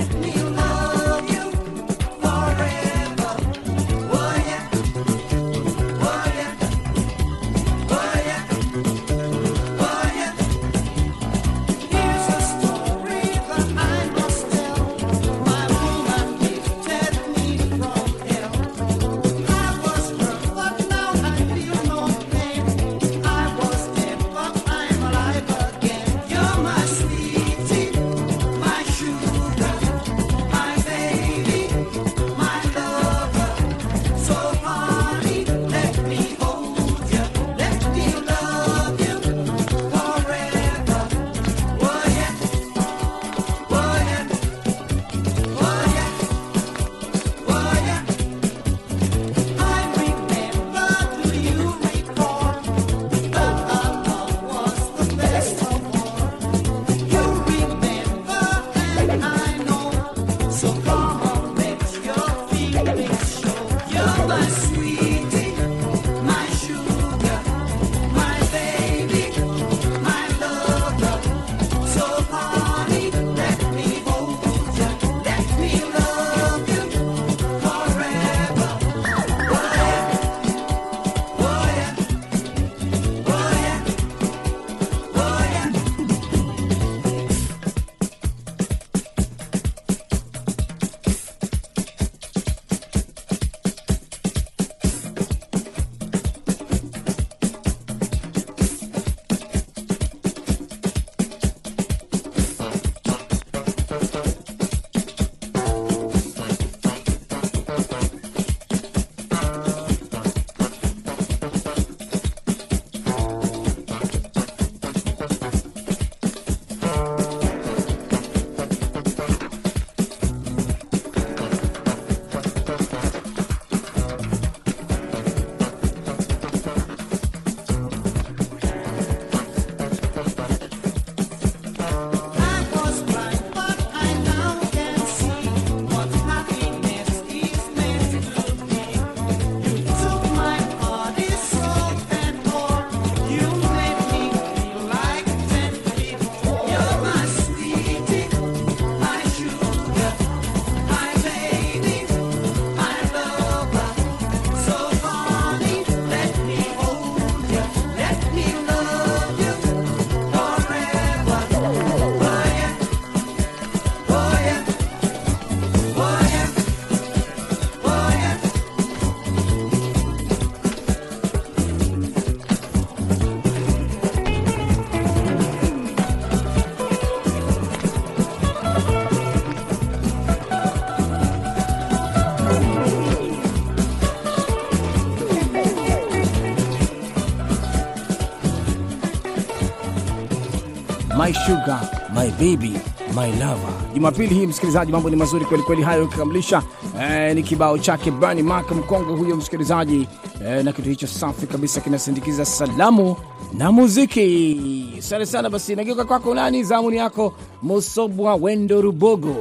My 191.29 191.33
sugar, 191.45 191.79
my 192.13 192.29
baby, 192.39 192.73
my 193.13 193.27
lover. 193.39 193.73
Jumapili 193.95 194.35
hii 194.35 194.47
msikilizaji, 194.47 194.91
mambo 194.91 195.09
ni 195.09 195.15
mazuri 195.15 195.45
kweli 195.45 195.63
kweli. 195.63 195.81
Hayo 195.81 196.05
ukikamilisha 196.05 196.63
eh, 197.01 197.35
ni 197.35 197.43
kibao 197.43 197.77
chake 197.77 198.11
Bernie 198.11 198.43
Mac 198.43 198.71
mkongo 198.71 199.15
huyo 199.15 199.35
msikilizaji 199.35 200.07
eh, 200.45 200.63
na 200.65 200.71
kitu 200.73 200.89
hicho 200.89 201.07
safi 201.07 201.47
kabisa 201.47 201.81
kinasindikiza 201.81 202.45
salamu 202.45 203.15
na 203.53 203.71
muziki. 203.71 204.95
Asante 204.99 205.25
sana. 205.25 205.49
Basi 205.49 205.75
nageuka 205.75 206.05
kwako, 206.05 206.33
nani 206.35 206.63
zamuni 206.63 206.97
yako 206.97 207.33
Musobwa 207.61 208.35
Wendo 208.35 208.81
Rubogo 208.81 209.35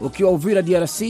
ukiwa 0.00 0.30
Uvira 0.30 0.62
DRC, 0.62 1.02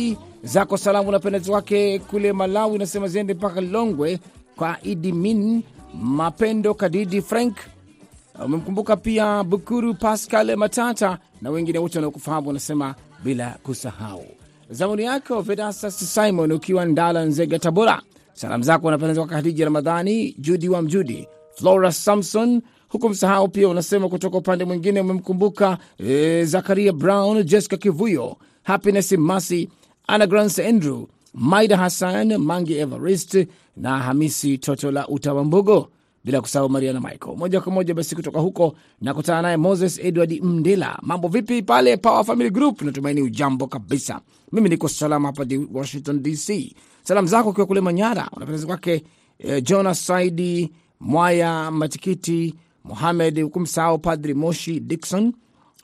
zako 0.42 0.76
salamu 0.76 1.12
na 1.12 1.18
pendezo 1.18 1.52
wake 1.52 1.98
kule 1.98 2.32
Malawi, 2.32 2.78
nasema 2.78 3.08
ziende 3.08 3.34
mpaka 3.34 3.60
Lilongwe 3.60 4.18
kwa 4.56 4.76
Idimin 4.82 5.62
Mapendo 6.02 6.74
Kadidi 6.74 7.22
Frank 7.22 7.56
umemkumbuka 8.44 8.96
pia 8.96 9.44
Bukuru 9.44 9.94
Pascal 9.94 10.56
Matata 10.56 11.18
na 11.42 11.50
wengine 11.50 11.78
wote 11.78 11.98
wanaokufahamu, 11.98 12.46
wanasema 12.48 12.94
bila 13.24 13.56
kusahau 13.62 14.24
zamuni 14.70 15.02
yako 15.02 15.40
Vedastus 15.40 16.14
Simon 16.14 16.52
ukiwa 16.52 16.84
Ndala, 16.84 17.24
Nzega, 17.24 17.58
Tabora. 17.58 18.02
Salamu 18.34 18.64
zako 18.64 18.86
wanapendeza 18.86 19.20
kwa 19.20 19.30
Khadija 19.30 19.64
Ramadhani, 19.64 20.34
Judi 20.38 20.68
wa 20.68 20.82
Mjudi, 20.82 21.28
Flora 21.54 21.92
Samson, 21.92 22.62
huku 22.88 23.08
msahau 23.08 23.48
pia 23.48 23.68
unasema 23.68 24.08
kutoka 24.08 24.38
upande 24.38 24.64
mwingine 24.64 25.00
umemkumbuka 25.00 25.78
e, 25.98 26.44
Zakaria 26.44 26.92
Brown, 26.92 27.42
Jessica 27.44 27.76
Kivuyo, 27.76 28.36
Happiness 28.62 29.12
Masi, 29.12 29.68
Anagrance 30.06 30.68
Andrew, 30.68 31.06
Maida 31.34 31.76
Hassan, 31.76 32.36
Mangi 32.38 32.78
Evarist 32.78 33.46
na 33.76 33.98
Hamisi 33.98 34.58
Toto 34.58 34.90
la 34.90 35.06
bila 36.24 36.40
kusahau 36.40 36.68
Mariana 36.68 37.00
Michael. 37.00 37.36
Moja 37.36 37.60
kwa 37.60 37.72
moja 37.72 37.94
basi 37.94 38.14
kutoka 38.16 38.40
huko 38.40 38.74
na 39.00 39.42
naye 39.42 39.56
Moses 39.56 39.98
Edward 39.98 40.40
Mndela. 40.42 40.98
Mambo 41.02 41.28
vipi 41.28 41.62
pale 41.62 41.96
Power 41.96 42.24
Family 42.24 42.50
Group? 42.50 42.82
Natumaini 42.82 43.22
ujambo 43.22 43.66
kabisa. 43.66 44.20
Mimi 44.52 44.68
niko 44.68 44.88
salama 44.88 45.28
hapa 45.28 45.46
Washington 45.72 46.22
DC. 46.22 46.74
Salamu 47.02 47.28
zako 47.28 47.48
ukiwa 47.50 47.66
kule 47.66 47.80
Manyara 47.80 48.28
unapendeza 48.32 48.66
kwake 48.66 49.04
eh, 49.38 49.62
Jonas 49.62 50.06
Saidi 50.06 50.72
Mwaya 51.00 51.70
Matikiti 51.70 52.54
Muhamed, 52.84 53.42
hukumsahau 53.42 53.98
Padri 53.98 54.34
Moshi 54.34 54.80
Dikson. 54.80 55.32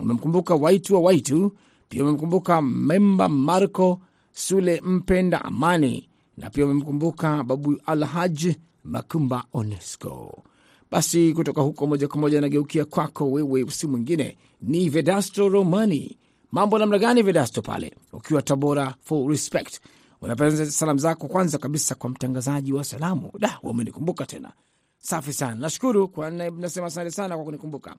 Umemkumbuka 0.01 0.55
Waitu 0.55 0.95
wa 0.95 1.01
Waitu, 1.01 1.53
pia 1.89 2.03
umemkumbuka 2.05 2.63
Memba 2.63 3.29
Marco 3.29 4.01
Sule 4.33 4.81
Mpenda 4.85 5.45
Amani, 5.45 6.09
na 6.37 6.51
pia 6.51 6.65
umemkumbuka 6.65 7.45
Babu 7.45 7.81
Alhaj 7.87 8.47
Makumba 8.85 9.45
Onesco. 9.53 10.43
Basi 10.91 11.33
kutoka 11.35 11.61
huko 11.63 11.87
moja 11.87 12.09
kwa 12.09 12.21
moja 12.21 12.41
nageukia 12.41 12.85
kwako 12.85 13.31
wewe, 13.31 13.71
si 13.71 13.87
mwingine 13.87 14.37
ni 14.63 14.89
Vedasto 14.89 15.49
Romani. 15.49 16.19
Mambo 16.53 16.79
namna 16.79 16.99
gani 16.99 17.23
Vedasto 17.23 17.63
pale 17.63 17.95
ukiwa 18.13 18.43
Tabora? 18.43 18.95
Full 19.03 19.29
respect, 19.31 19.81
unapenda 20.23 20.67
salamu 20.67 20.99
zako 20.99 21.29
kwanza 21.29 21.59
kabisa 21.59 21.95
kwa 21.95 22.11
mtangazaji 22.11 22.73
wa 22.73 22.85
salamu. 22.85 23.31
Da, 23.39 23.59
wamenikumbuka 23.63 24.27
tena, 24.27 24.53
safi 24.99 25.33
sana, 25.33 25.55
nashukuru 25.55 26.13
nasema 26.59 26.87
asante 26.87 27.11
sana 27.11 27.35
kwa 27.37 27.45
kunikumbuka. 27.45 27.97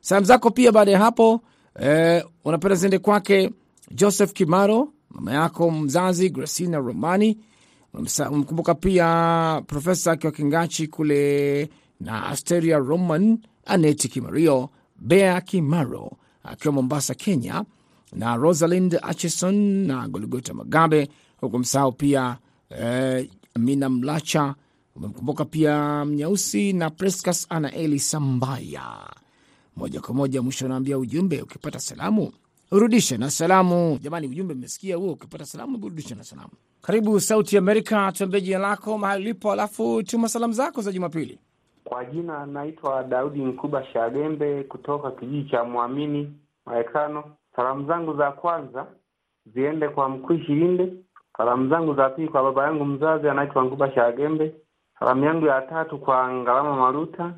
Salamu 0.00 0.26
zako 0.26 0.50
pia 0.50 0.72
baada 0.72 0.90
ya 0.90 0.98
hapo 0.98 1.40
eh, 1.80 2.24
unapenda 2.44 2.74
ziende 2.76 2.98
kwake 2.98 3.50
Joseph 3.90 4.32
Kimaro, 4.32 4.92
mama 5.10 5.32
yako 5.32 5.70
mzazi 5.70 6.30
Gracina 6.30 6.78
Romani 6.78 7.38
mkumbuka 8.30 8.74
pia 8.74 9.62
Profesa 9.66 10.12
akiwa 10.12 10.32
Kingachi 10.32 10.86
kule 10.86 11.68
na 12.00 12.26
Asteria 12.26 12.78
Roman, 12.78 13.38
Aneti 13.66 14.08
Kimario, 14.08 14.70
Bea 14.96 15.40
Kimaro 15.40 16.12
akiwa 16.42 16.74
Mombasa, 16.74 17.14
Kenya, 17.14 17.64
na 18.12 18.36
Rosalind 18.36 18.98
Acheson 19.02 19.54
na 19.86 20.08
Goligota 20.08 20.54
Magabe, 20.54 21.08
huku 21.40 21.58
msahau 21.58 21.92
pia 21.92 22.38
eh, 22.70 23.28
Amina 23.54 23.88
Mlacha. 23.88 24.54
Umemkumbuka 24.96 25.44
pia 25.44 26.04
Mnyeusi 26.04 26.72
na 26.72 26.90
Prescas 26.90 27.46
Anaeli 27.48 27.98
Sambaya. 28.00 28.84
Moja 29.76 30.00
kwa 30.00 30.14
moja 30.14 30.42
mwisho 30.42 30.66
anaambia 30.66 30.98
ujumbe, 30.98 31.42
ukipata 31.42 31.78
salamu 31.80 32.32
urudishe 32.70 33.16
na 33.16 33.30
salamu. 33.30 33.98
Jamani, 34.00 34.26
ujumbe 34.26 34.54
mmesikia 34.54 34.96
huo, 34.96 35.12
ukipata 35.12 35.44
salamu 35.44 35.78
rudisha 35.82 36.14
na 36.14 36.24
salamu. 36.24 36.50
Karibu 36.82 37.20
Sauti 37.20 37.58
Amerika, 37.58 38.12
tuambie 38.12 38.40
jina 38.40 38.58
lako, 38.58 38.98
mahali 38.98 39.22
ulipo, 39.24 39.52
alafu 39.52 40.02
tuma 40.02 40.28
salamu 40.28 40.52
zako 40.52 40.80
za 40.82 40.92
Jumapili. 40.92 41.38
Kwa 41.84 42.04
jina 42.04 42.46
naitwa 42.46 43.02
Daudi 43.04 43.40
Mkuba 43.44 43.84
Shagembe 43.84 44.64
kutoka 44.64 45.10
kijiji 45.10 45.50
cha 45.50 45.64
Mwamini 45.64 46.32
Marekano. 46.66 47.24
Salamu 47.56 47.86
zangu 47.86 48.14
za 48.16 48.32
kwanza 48.32 48.86
ziende 49.54 49.88
kwa 49.88 50.08
Mkwishi 50.08 50.52
Linde. 50.54 50.92
Salamu 51.36 51.68
zangu 51.68 51.94
za 51.94 52.10
pili 52.10 52.28
kwa 52.28 52.42
baba 52.42 52.64
yangu 52.64 52.84
mzazi 52.84 53.28
anaitwa 53.28 53.64
Mkuba 53.64 53.92
Shagembe. 53.94 54.54
Salamu 54.98 55.24
yangu 55.24 55.46
ya 55.46 55.60
tatu 55.62 55.98
kwa 55.98 56.32
Ngalama 56.34 56.76
Maruta. 56.76 57.34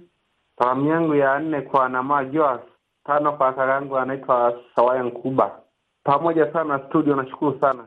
Salamu 0.58 0.88
yangu 0.90 1.14
ya 1.14 1.38
nne 1.38 1.60
kwa 1.60 1.88
Namaa 1.88 2.24
Joas. 2.24 2.60
Tano 3.06 3.32
kwa 3.32 3.52
kaka 3.52 3.72
yangu 3.72 3.98
anaitwa 3.98 4.60
Sawaya 4.76 5.02
Nkuba. 5.02 5.58
Pamoja 6.04 6.52
sana 6.52 6.80
studio, 6.88 7.16
nashukuru 7.16 7.60
sana. 7.60 7.84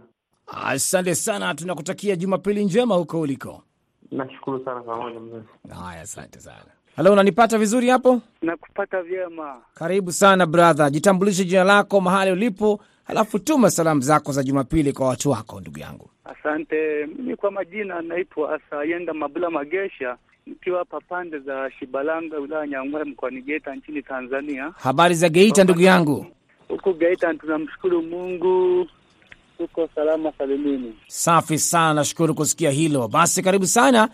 Asante 0.65 1.15
sana, 1.15 1.56
tunakutakia 1.56 2.15
Jumapili 2.15 2.65
njema 2.65 2.95
huko 2.95 3.19
uliko. 3.21 3.63
Nashukuru 4.12 4.65
sana 4.65 4.82
pamoja 4.82 5.19
mzee. 5.19 5.41
Haya, 5.84 6.02
asante 6.02 6.39
sana. 6.39 6.65
Halo, 6.95 7.13
unanipata 7.13 7.58
vizuri 7.58 7.89
hapo? 7.89 8.21
Nakupata 8.41 9.02
vyema. 9.02 9.62
Karibu 9.73 10.12
sana 10.12 10.45
brother, 10.45 10.89
jitambulishe 10.91 11.45
jina 11.45 11.63
lako, 11.63 12.02
mahali 12.02 12.32
ulipo, 12.32 12.80
halafu 13.03 13.39
tuma 13.39 13.69
salamu 13.69 14.01
zako 14.01 14.31
za 14.31 14.43
Jumapili 14.43 14.93
kwa 14.93 15.07
watu 15.07 15.29
wako, 15.29 15.59
ndugu 15.61 15.79
yangu. 15.79 16.09
Asante. 16.25 17.05
Mimi 17.05 17.35
kwa 17.35 17.51
majina 17.51 18.01
naitwa 18.01 18.55
Asayenda 18.55 19.13
Mabula 19.13 19.49
Magesha, 19.49 20.17
nikiwa 20.47 20.79
hapa 20.79 20.99
pande 21.01 21.39
za 21.39 21.71
Shibalanga, 21.79 22.37
wilaya 22.37 22.67
Nyang'hwale, 22.67 23.05
mkoani 23.11 23.41
Geita, 23.41 23.75
nchini 23.75 24.01
Tanzania. 24.01 24.73
Habari 24.77 25.15
za 25.15 25.29
Geita, 25.29 25.63
ndugu 25.63 25.81
yangu? 25.81 26.25
Huku 26.67 26.93
Geita 26.93 27.33
tunamshukuru 27.33 28.01
Mungu, 28.01 28.87
tuko 29.57 29.89
salama 29.95 30.31
salimini. 30.37 30.93
Safi 31.07 31.59
sana, 31.59 31.93
nashukuru 31.93 32.35
kusikia 32.35 32.71
hilo. 32.71 33.07
Basi 33.07 33.41
karibu 33.43 33.65
sana, 33.65 34.09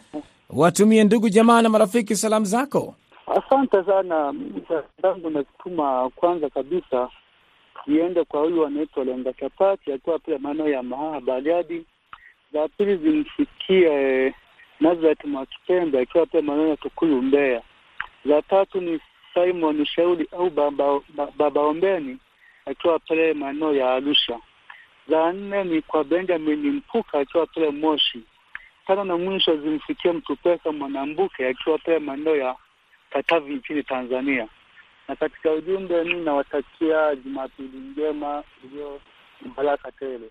watumie 0.49 1.04
ndugu 1.04 1.30
jamaa 1.30 1.62
na 1.62 1.69
marafiki 1.69 2.15
salamu 2.15 2.45
zako. 2.45 2.95
Asante 3.28 3.84
sana. 3.86 4.34
Zangu 5.02 5.30
nazituma 5.30 6.10
kwanza 6.15 6.49
kabisa 6.49 7.10
iende 7.88 8.24
kwa 8.24 8.42
huyu 8.42 8.65
anaitwa 8.65 9.06
Lenga 9.06 9.34
Chapati 9.34 9.94
akiwa 9.94 10.20
pia 10.20 10.39
maeneo 10.39 10.70
ya 10.70 10.84
Mahaha 10.84 11.22
Bariadi. 11.22 11.86
Za 12.54 12.68
pili 12.68 12.96
zimfikie 12.98 14.34
Nazareth 14.80 15.26
Mwakipembe 15.26 16.00
akiwa 16.00 16.26
pia 16.26 16.42
maeneo 16.42 16.68
ya 16.68 16.78
Tukuyu 16.78 17.22
Mbeya. 17.22 17.62
Za 18.26 18.42
tatu 18.42 18.82
ni 18.82 19.00
Simon 19.34 19.86
Shauri 19.86 20.28
au 20.32 20.50
baba, 20.50 21.02
baba 21.38 21.62
Ombeni 21.62 22.18
akiwa 22.65 23.00
pale 23.00 23.34
maeneo 23.34 23.74
ya 23.76 23.94
Arusha. 23.94 24.39
Za 25.10 25.34
nne 25.34 25.63
ni 25.63 25.82
kwa 25.82 26.04
Benjamin 26.04 26.72
Mpuka 26.72 27.20
akiwa 27.20 27.46
pale 27.46 27.70
Moshi. 27.72 28.22
Tano 28.88 29.04
na 29.04 29.18
mwisho 29.18 29.58
zimfikie 29.58 30.12
Mtupesa 30.12 30.72
Mwanambuke 30.72 31.48
akiwa 31.48 31.78
pale 31.78 32.00
maeneo 32.00 32.36
ya 32.36 32.56
Katavi 33.10 33.54
nchini 33.56 33.84
Tanzania. 33.84 34.48
Na 35.10 35.15
katika 35.15 35.52
ujumbe, 35.52 36.04
mi 36.04 36.13
nawatakia 36.13 37.15
Jumapili 37.15 37.78
njema 37.80 38.43
iliyo 38.63 39.02
baraka 39.58 39.91
tele. 39.91 40.30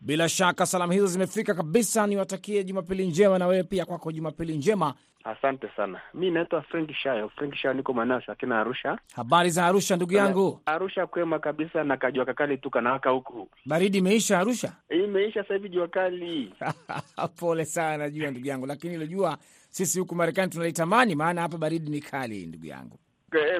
Bila 0.00 0.28
shaka 0.28 0.66
salamu 0.66 0.92
hizo 0.92 1.06
zimefika 1.06 1.54
kabisa, 1.54 2.06
niwatakie 2.06 2.64
Jumapili 2.64 3.06
njema, 3.06 3.38
na 3.38 3.46
wewe 3.46 3.62
pia 3.62 3.84
kwako 3.84 4.12
Jumapili 4.12 4.56
njema. 4.56 4.94
Asante 5.24 5.68
sana. 5.76 6.00
Mi 6.14 6.30
naitwa 6.30 6.62
Frank 6.62 6.92
Shayo. 6.92 7.28
Frank 7.28 7.54
Shayo, 7.54 7.74
niko 7.74 7.92
maeneo 7.92 8.16
ya 8.16 8.26
Sakina, 8.26 8.60
Arusha. 8.60 8.98
Habari 9.14 9.50
za 9.50 9.66
Arusha 9.66 9.96
ndugu 9.96 10.12
yangu? 10.14 10.60
Arusha 10.66 11.06
kwema 11.06 11.38
kabisa, 11.38 11.84
na 11.84 11.96
kajua 11.96 12.24
kakali 12.24 12.58
tu 12.58 12.70
kanawaka 12.70 13.10
huku. 13.10 13.48
Baridi 13.66 13.98
imeisha 13.98 14.38
Arusha? 14.38 14.72
Imeisha 14.90 15.42
sasa 15.42 15.54
hivi 15.54 15.68
jua 15.68 15.88
kali. 15.88 16.54
Pole 17.40 17.64
sana, 17.64 17.96
najua 17.96 18.30
ndugu 18.30 18.46
yangu, 18.46 18.66
lakini 18.66 18.96
unajua 18.96 19.38
sisi 19.70 19.98
huku 20.00 20.14
Marekani 20.14 20.52
tunalitamani, 20.52 21.14
maana 21.14 21.40
hapa 21.40 21.58
baridi 21.58 21.90
ni 21.90 22.00
kali 22.00 22.46
ndugu 22.46 22.66
yangu. 22.66 22.98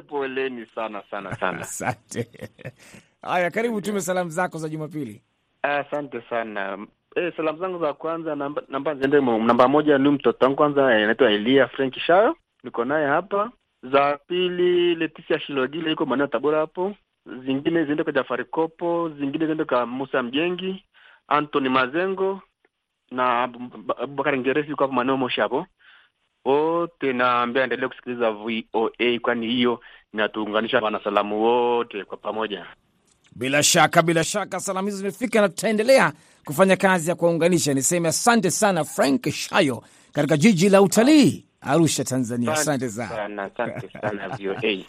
Poleni 0.08 0.66
sana 0.74 1.02
sana 1.10 1.36
sana. 1.36 1.60
Asante. 1.66 2.28
Haya, 3.22 3.50
karibu 3.50 3.80
tume 3.80 4.00
salamu 4.00 4.30
zako 4.30 4.58
za 4.58 4.68
Jumapili. 4.68 5.22
Asante 5.62 6.22
sana. 6.30 6.86
Eh, 7.16 7.32
salamu 7.36 7.58
zangu 7.58 7.78
za 7.78 7.92
kwanza 7.92 8.34
namba, 8.36 8.62
namba 8.68 8.94
ziende 8.94 9.20
namba 9.20 9.68
moja 9.68 9.98
ni 9.98 10.08
mtoto 10.08 10.44
wangu 10.44 10.56
kwanza 10.56 10.80
eh, 10.96 11.02
anaitwa 11.04 11.30
Elia 11.30 11.68
Frank 11.68 11.94
Shayo, 11.98 12.36
niko 12.64 12.84
naye 12.84 13.06
hapa. 13.06 13.50
Za 13.92 14.18
pili 14.26 14.94
Leticia 14.94 15.40
Shilogile 15.40 15.90
yuko 15.90 16.06
maeneo 16.06 16.26
Tabora 16.26 16.58
hapo. 16.58 16.94
Zingine 17.44 17.84
ziende 17.84 18.02
kwa 18.04 18.12
Jafari 18.12 18.44
Kopo, 18.44 19.08
zingine 19.18 19.46
ziende 19.46 19.64
kwa 19.64 19.86
Musa 19.86 20.22
Mjengi, 20.22 20.84
Anthony 21.28 21.68
Mazengo 21.68 22.40
na 23.10 23.42
Abu- 23.42 23.92
Abubakar 24.02 24.38
Ngeresi 24.38 24.70
yuko 24.70 24.84
hapo 24.84 24.94
maeneo 24.94 25.16
Moshi 25.16 25.40
hapo. 25.40 25.66
Wote, 26.44 27.12
naambia 27.12 27.62
endelee 27.62 27.88
kusikiliza 27.88 28.30
VOA, 28.30 29.18
kwani 29.22 29.46
hiyo 29.46 29.80
inatuunganisha 30.14 30.78
wanasalamu 30.80 31.42
wote 31.42 32.04
kwa 32.04 32.16
pamoja. 32.16 32.66
Bila 33.36 33.62
shaka, 33.62 34.02
bila 34.02 34.24
shaka 34.24 34.60
salamu 34.60 34.86
hizo 34.88 34.98
zimefika 34.98 35.40
na 35.40 35.48
tutaendelea 35.48 36.12
kufanya 36.44 36.76
kazi 36.76 37.10
ya 37.10 37.14
kuwaunganisha. 37.16 37.74
Niseme 37.74 38.08
asante 38.08 38.50
sana 38.50 38.84
Frank 38.84 39.30
Shayo 39.30 39.82
katika 40.12 40.36
jiji 40.36 40.68
la 40.68 40.82
utalii 40.82 41.44
Arusha, 41.60 42.04
Tanzania. 42.04 42.52
Asante 42.52 42.88
sana. 42.90 43.08
sana, 43.08 43.42
asante 43.42 43.88
sana 44.00 44.28
VOA. 44.38 44.84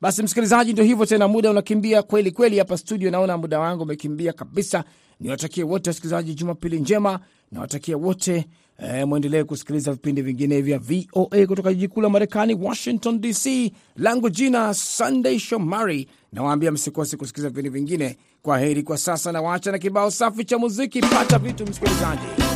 Basi 0.00 0.22
msikilizaji, 0.22 0.72
ndio 0.72 0.84
hivyo 0.84 1.06
tena, 1.06 1.28
muda 1.28 1.50
unakimbia 1.50 2.02
kweli 2.02 2.30
kweli 2.30 2.58
hapa 2.58 2.76
studio. 2.78 3.10
Naona 3.10 3.36
muda 3.38 3.58
wangu 3.60 3.82
umekimbia 3.82 4.32
kabisa. 4.32 4.84
Niwatakie 5.20 5.64
wote 5.64 5.90
wasikilizaji 5.90 6.34
Jumapili 6.34 6.80
njema, 6.80 7.20
nawatakia 7.52 7.96
wote 7.96 8.46
eh, 8.78 9.06
mwendelee 9.08 9.44
kusikiliza 9.44 9.92
vipindi 9.92 10.22
vingine 10.22 10.60
vya 10.60 10.78
VOA 10.78 11.46
kutoka 11.46 11.74
jiji 11.74 11.88
kuu 11.88 12.00
la 12.00 12.08
Marekani, 12.08 12.54
Washington 12.54 13.20
DC. 13.20 13.72
Langu 13.96 14.30
jina 14.30 14.74
Sunday 14.74 15.38
Shomari, 15.38 16.08
nawaambia 16.32 16.72
msikose 16.72 17.16
kusikiliza 17.16 17.48
vipindi 17.48 17.70
vingine. 17.70 18.16
Kwa 18.42 18.58
heri 18.58 18.82
kwa 18.82 18.98
sasa, 18.98 19.32
na 19.32 19.40
waacha 19.42 19.72
na 19.72 19.78
kibao 19.78 20.10
safi 20.10 20.44
cha 20.44 20.58
muziki. 20.58 21.00
Pata 21.00 21.38
vitu 21.38 21.66
msikilizaji. 21.66 22.51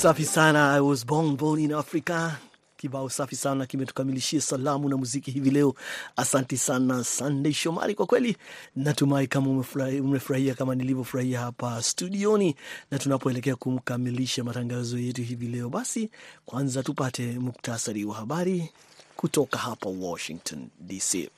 Safi 0.00 0.24
sana, 0.24 0.72
I 0.76 0.80
was 0.80 1.04
born, 1.04 1.36
born 1.36 1.60
in 1.60 1.72
Africa. 1.72 2.38
Kibao 2.78 3.08
safi 3.10 3.36
sana 3.36 3.66
kimetukamilishia 3.66 4.40
salamu 4.40 4.88
na 4.88 4.96
muziki 4.96 5.30
hivi 5.30 5.50
leo. 5.50 5.74
Asante 6.16 6.56
sana 6.56 7.04
Sunday 7.04 7.52
Shomari, 7.52 7.94
kwa 7.94 8.06
kweli 8.06 8.36
natumai 8.76 9.26
kama 9.26 9.46
umefurahi- 9.50 10.00
umefurahia 10.00 10.54
kama 10.54 10.74
nilivyofurahia 10.74 11.40
hapa 11.40 11.82
studioni, 11.82 12.56
na 12.90 12.98
tunapoelekea 12.98 13.56
kumkamilisha 13.56 14.44
matangazo 14.44 14.98
yetu 14.98 15.22
hivi 15.22 15.46
leo, 15.48 15.68
basi 15.68 16.10
kwanza 16.46 16.82
tupate 16.82 17.38
muktasari 17.38 18.04
wa 18.04 18.14
habari 18.14 18.70
kutoka 19.16 19.58
hapa 19.58 19.88
Washington 19.88 20.68
DC. 20.80 21.30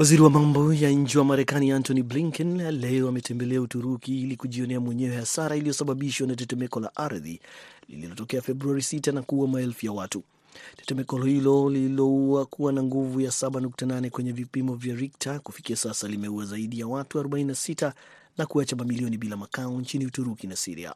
Waziri 0.00 0.22
wa 0.22 0.30
mambo 0.30 0.74
ya 0.74 0.90
nje 0.90 1.18
wa 1.18 1.24
Marekani 1.24 1.72
Antony 1.72 2.02
Blinken 2.02 2.56
leo 2.80 3.08
ametembelea 3.08 3.60
Uturuki 3.62 4.20
ili 4.22 4.36
kujionea 4.36 4.80
mwenyewe 4.80 5.16
hasara 5.16 5.56
iliyosababishwa 5.56 6.26
na 6.26 6.36
tetemeko 6.36 6.80
la 6.80 6.96
ardhi 6.96 7.40
lililotokea 7.88 8.42
Februari 8.42 8.80
6 8.80 9.12
na 9.14 9.22
kuua 9.22 9.48
maelfu 9.48 9.86
ya 9.86 9.92
watu. 9.92 10.22
Tetemeko 10.76 11.18
hilo 11.24 11.70
lililoua 11.70 12.46
kuwa 12.46 12.72
na 12.72 12.82
nguvu 12.82 13.20
ya 13.20 13.30
7.8 13.30 14.10
kwenye 14.10 14.32
vipimo 14.32 14.74
vya 14.74 14.94
Richter 14.94 15.40
kufikia 15.40 15.76
sasa 15.76 16.08
limeua 16.08 16.44
zaidi 16.44 16.80
ya 16.80 16.86
watu 16.86 17.18
46 17.20 17.92
na 18.38 18.46
kuacha 18.46 18.76
mamilioni 18.76 19.18
bila 19.18 19.36
makao 19.36 19.80
nchini 19.80 20.06
Uturuki 20.06 20.46
na 20.46 20.56
Siria. 20.56 20.94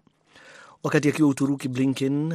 Wakati 0.84 1.08
akiwa 1.08 1.28
Uturuki, 1.28 1.68
Blinken 1.68 2.32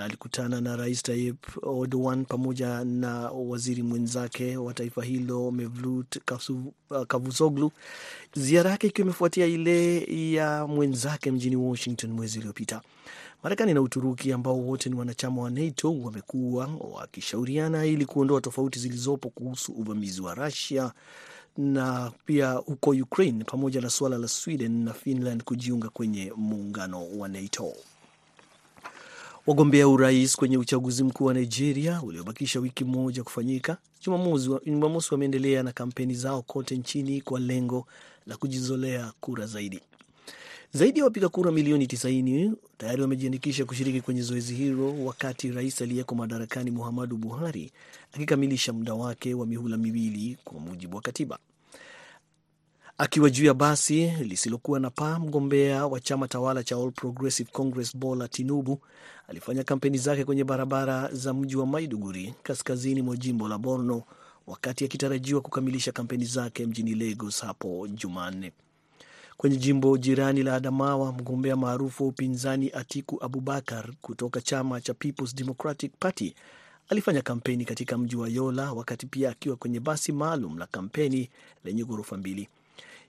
alikutana 0.00 0.60
na 0.60 0.76
Rais 0.76 1.02
Tayyip 1.02 1.46
Erdogan 1.82 2.24
pamoja 2.24 2.84
na 2.84 3.30
waziri 3.30 3.82
mwenzake 3.82 4.56
wa 4.56 4.74
taifa 4.74 5.04
hilo 5.04 5.50
Mevlut 5.50 6.18
Kavusoglu, 7.08 7.70
ziara 8.34 8.70
yake 8.70 8.86
ikiwa 8.86 9.04
imefuatia 9.04 9.46
ile 9.46 10.00
ya 10.32 10.66
mwenzake 10.66 11.30
mjini 11.30 11.56
Washington 11.56 12.10
mwezi 12.12 12.38
uliopita. 12.38 12.80
Marekani 13.42 13.74
na 13.74 13.80
Uturuki 13.82 14.32
ambao 14.32 14.58
wote 14.60 14.88
ni 14.90 14.94
wanachama 14.96 15.42
wa 15.42 15.50
NATO 15.50 16.00
wamekuwa 16.00 16.66
wakishauriana 16.92 17.86
ili 17.86 18.06
kuondoa 18.06 18.40
tofauti 18.40 18.78
zilizopo 18.78 19.30
kuhusu 19.30 19.72
uvamizi 19.72 20.20
wa 20.22 20.34
Russia 20.34 20.92
na 21.58 22.12
pia 22.26 22.52
huko 22.52 22.90
Ukraine 22.90 23.44
pamoja 23.44 23.80
na 23.80 23.90
suala 23.90 24.18
la 24.18 24.28
Sweden 24.28 24.84
na 24.84 24.92
Finland 24.92 25.42
kujiunga 25.44 25.88
kwenye 25.88 26.32
muungano 26.36 27.06
wa 27.18 27.28
NATO. 27.28 27.72
Wagombea 29.46 29.88
urais 29.88 30.36
kwenye 30.36 30.58
uchaguzi 30.58 31.04
mkuu 31.04 31.24
wa 31.24 31.34
Nigeria 31.34 32.02
uliobakisha 32.02 32.60
wiki 32.60 32.84
moja 32.84 33.24
kufanyika 33.24 33.76
Jumamosi 34.66 35.08
wameendelea 35.14 35.62
na 35.62 35.72
kampeni 35.72 36.14
zao 36.14 36.42
kote 36.42 36.76
nchini 36.76 37.20
kwa 37.20 37.40
lengo 37.40 37.86
la 38.26 38.36
kujizolea 38.36 39.12
kura 39.20 39.46
zaidi. 39.46 39.80
Zaidi 40.74 40.98
ya 40.98 41.04
wapiga 41.04 41.28
kura 41.28 41.52
milioni 41.52 41.86
90 41.86 42.52
tayari 42.78 43.02
wamejiandikisha 43.02 43.64
kushiriki 43.64 44.00
kwenye 44.00 44.22
zoezi 44.22 44.54
hilo, 44.54 45.04
wakati 45.04 45.50
rais 45.52 45.82
aliyeko 45.82 46.14
madarakani 46.14 46.70
Muhammadu 46.70 47.16
Buhari 47.16 47.72
akikamilisha 48.12 48.72
muda 48.72 48.94
wake 48.94 49.34
wa 49.34 49.46
mihula 49.46 49.76
miwili 49.76 50.38
kwa 50.44 50.60
mujibu 50.60 50.96
wa 50.96 51.02
katiba. 51.02 51.38
Akiwa 52.98 53.30
juu 53.30 53.44
ya 53.44 53.54
basi 53.54 54.06
lisilokuwa 54.10 54.80
na 54.80 54.90
paa, 54.90 55.18
mgombea 55.18 55.86
wa 55.86 56.00
chama 56.00 56.28
tawala 56.28 56.64
cha 56.64 56.76
All 56.76 56.92
Progressive 56.92 57.50
Congress 57.52 57.96
Bola 57.96 58.28
Tinubu 58.28 58.80
alifanya 59.28 59.64
kampeni 59.64 59.98
zake 59.98 60.24
kwenye 60.24 60.44
barabara 60.44 61.08
za 61.12 61.34
mji 61.34 61.56
wa 61.56 61.66
Maiduguri, 61.66 62.34
kaskazini 62.42 63.02
mwa 63.02 63.16
jimbo 63.16 63.48
la 63.48 63.58
Borno, 63.58 64.02
wakati 64.46 64.84
akitarajiwa 64.84 65.40
kukamilisha 65.40 65.92
kampeni 65.92 66.24
zake 66.24 66.66
mjini 66.66 66.94
Lagos 66.94 67.40
hapo 67.42 67.88
Jumanne. 67.88 68.52
Kwenye 69.36 69.56
jimbo 69.56 69.98
jirani 69.98 70.42
la 70.42 70.54
Adamawa, 70.54 71.12
mgombea 71.12 71.56
maarufu 71.56 72.02
wa 72.02 72.08
upinzani 72.08 72.70
Atiku 72.74 73.24
Abubakar 73.24 73.92
kutoka 74.00 74.40
chama 74.40 74.80
cha 74.80 74.94
Peoples 74.94 75.34
Democratic 75.34 75.92
Party 76.00 76.34
alifanya 76.88 77.22
kampeni 77.22 77.64
katika 77.64 77.98
mji 77.98 78.16
wa 78.16 78.28
Yola, 78.28 78.72
wakati 78.72 79.06
pia 79.06 79.30
akiwa 79.30 79.56
kwenye 79.56 79.80
basi 79.80 80.12
maalum 80.12 80.58
la 80.58 80.66
kampeni 80.66 81.30
lenye 81.64 81.84
ghorofa 81.84 82.16
mbili. 82.16 82.48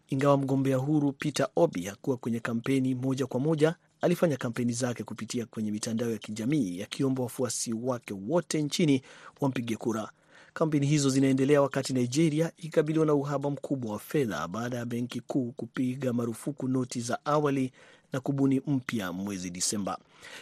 Ingawa 0.09 0.37
mgombea 0.37 0.77
huru 0.77 1.11
Peter 1.11 1.47
Obi 1.55 1.83
hakuwa 1.85 2.17
kwenye 2.17 2.39
kampeni 2.39 2.95
moja 2.95 3.27
kwa 3.27 3.39
moja, 3.39 3.75
alifanya 4.01 4.37
kampeni 4.37 4.73
zake 4.73 5.03
kupitia 5.03 5.45
kwenye 5.45 5.71
mitandao 5.71 6.11
ya 6.11 6.17
kijamii 6.17 6.81
akiomba 6.81 7.23
wafuasi 7.23 7.73
wake 7.73 8.13
wote 8.27 8.61
nchini 8.61 9.01
wampige 9.41 9.75
kura. 9.75 10.09
Kampeni 10.55 10.87
hizo 10.87 11.09
zinaendelea 11.09 11.61
wakati 11.61 11.93
Nigeria 11.93 12.51
ikikabiliwa 12.57 13.05
na 13.05 13.13
uhaba 13.13 13.49
mkubwa 13.49 13.91
wa 13.93 13.99
fedha 13.99 14.47
baada 14.47 14.77
ya 14.77 14.85
benki 14.85 15.19
kuu 15.21 15.51
kupiga 15.51 16.13
marufuku 16.13 16.67
noti 16.67 17.01
za 17.01 17.25
awali 17.25 17.71
na 18.13 18.19
kubuni 18.19 18.61
mpya 18.67 19.11
mwezi 19.13 19.49
Disemba. 19.49 19.97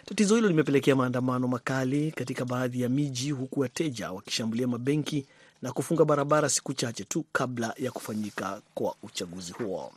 Tatizo 0.06 0.36
hilo 0.36 0.47
limepelekea 0.47 0.95
maandamano 0.95 1.47
makali 1.47 2.12
katika 2.12 2.45
baadhi 2.45 2.82
ya 2.82 2.89
miji, 2.89 3.32
huku 3.32 3.60
wateja 3.60 4.12
wakishambulia 4.12 4.67
mabenki 4.67 5.26
na 5.62 5.71
kufunga 5.71 6.06
barabara 6.06 6.49
siku 6.49 6.73
chache 6.73 7.04
tu 7.04 7.26
kabla 7.32 7.73
ya 7.78 7.91
kufanyika 7.91 8.62
kwa 8.73 8.95
uchaguzi 9.04 9.52
huo. 9.52 9.91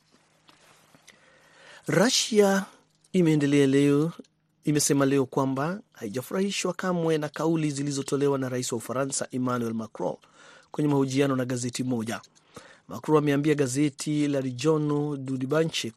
Russia 1.86 2.64
imeendelea 3.12 3.66
leo 3.66 4.12
imesema 4.66 5.06
leo 5.06 5.26
kwamba 5.26 5.80
haijafurahishwa 5.92 6.72
kamwe 6.74 7.18
na 7.18 7.28
kauli 7.28 7.70
zilizotolewa 7.70 8.38
na 8.38 8.48
rais 8.48 8.72
wa 8.72 8.78
Ufaransa 8.78 9.28
Emmanuel 9.30 9.74
Macron 9.74 10.16
kwenye 10.70 10.88
mahojiano 10.90 11.36
na 11.36 11.44
gazeti 11.44 11.84
moja. 11.84 12.20
Macron 12.88 13.18
ameambia 13.18 13.54
gazeti 13.54 14.28
la 14.28 14.40
Rijono 14.40 15.16
du 15.16 15.38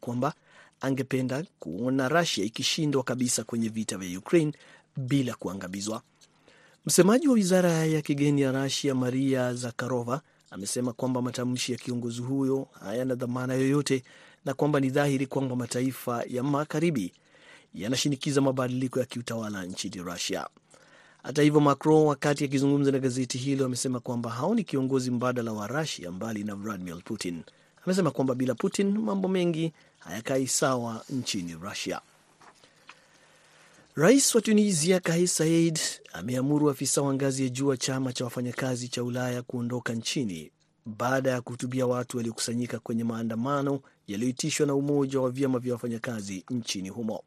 kwamba 0.00 0.34
angependa 0.80 1.44
kuona 1.58 2.08
Russia 2.08 2.44
ikishindwa 2.44 3.02
kabisa 3.02 3.44
kwenye 3.44 3.68
vita 3.68 3.98
vya 3.98 4.18
Ukraine 4.18 4.52
bila 4.96 5.34
kuangamizwa. 5.34 6.02
Msemaji 6.86 7.28
wa 7.28 7.34
wizara 7.34 7.70
ya 7.72 8.02
kigeni 8.02 8.40
ya 8.40 8.52
Russia 8.52 8.94
Maria 8.94 9.54
Zakharova 9.54 10.20
amesema 10.50 10.92
kwamba 10.92 11.22
matamshi 11.22 11.72
ya 11.72 11.78
kiongozi 11.78 12.20
huyo 12.22 12.68
hayana 12.80 13.14
dhamana 13.14 13.54
yoyote 13.54 14.02
na 14.44 14.54
kwamba 14.54 14.80
ni 14.80 14.90
dhahiri 14.90 15.26
kwamba 15.26 15.56
mataifa 15.56 16.24
ya 16.28 16.42
magharibi 16.42 17.12
yanashinikiza 17.74 18.40
mabadiliko 18.40 19.00
ya 19.00 19.06
kiutawala 19.06 19.64
nchini 19.64 19.96
Rusia. 20.02 20.46
Hata 21.22 21.42
hivyo, 21.42 21.60
Macron 21.60 22.06
wakati 22.06 22.44
akizungumza 22.44 22.90
na 22.90 22.98
gazeti 22.98 23.38
hilo 23.38 23.64
amesema 23.66 24.00
kwamba 24.00 24.30
haoni 24.30 24.64
kiongozi 24.64 25.10
mbadala 25.10 25.52
wa 25.52 25.66
Rusia 25.66 26.10
mbali 26.12 26.44
na 26.44 26.54
Vladimir 26.54 27.02
Putin. 27.04 27.42
amesema 27.84 28.10
kwamba 28.10 28.34
bila 28.34 28.54
Putin 28.54 28.98
mambo 28.98 29.28
mengi 29.28 29.72
hayakai 29.98 30.46
sawa 30.46 31.04
nchini 31.10 31.54
Rusia. 31.62 32.00
Rais 33.94 34.34
wa 34.34 34.40
Tunisia 34.40 35.00
Kais 35.00 35.36
Saied 35.36 35.80
ameamuru 36.12 36.70
afisa 36.70 37.02
wa 37.02 37.14
ngazi 37.14 37.42
ya 37.42 37.48
juu 37.48 37.66
wa 37.66 37.76
chama 37.76 38.12
cha 38.12 38.24
wafanyakazi 38.24 38.88
cha 38.88 39.04
Ulaya 39.04 39.42
kuondoka 39.42 39.92
nchini 39.92 40.50
baada 40.86 41.30
ya 41.30 41.40
kuhutubia 41.40 41.86
watu 41.86 42.16
waliokusanyika 42.16 42.78
kwenye 42.78 43.04
maandamano 43.04 43.80
yaliyoitishwa 44.06 44.66
na 44.66 44.74
umoja 44.74 45.20
wa 45.20 45.30
vyama 45.30 45.58
vya 45.58 45.72
wafanyakazi 45.72 46.44
nchini 46.50 46.88
humo. 46.88 47.22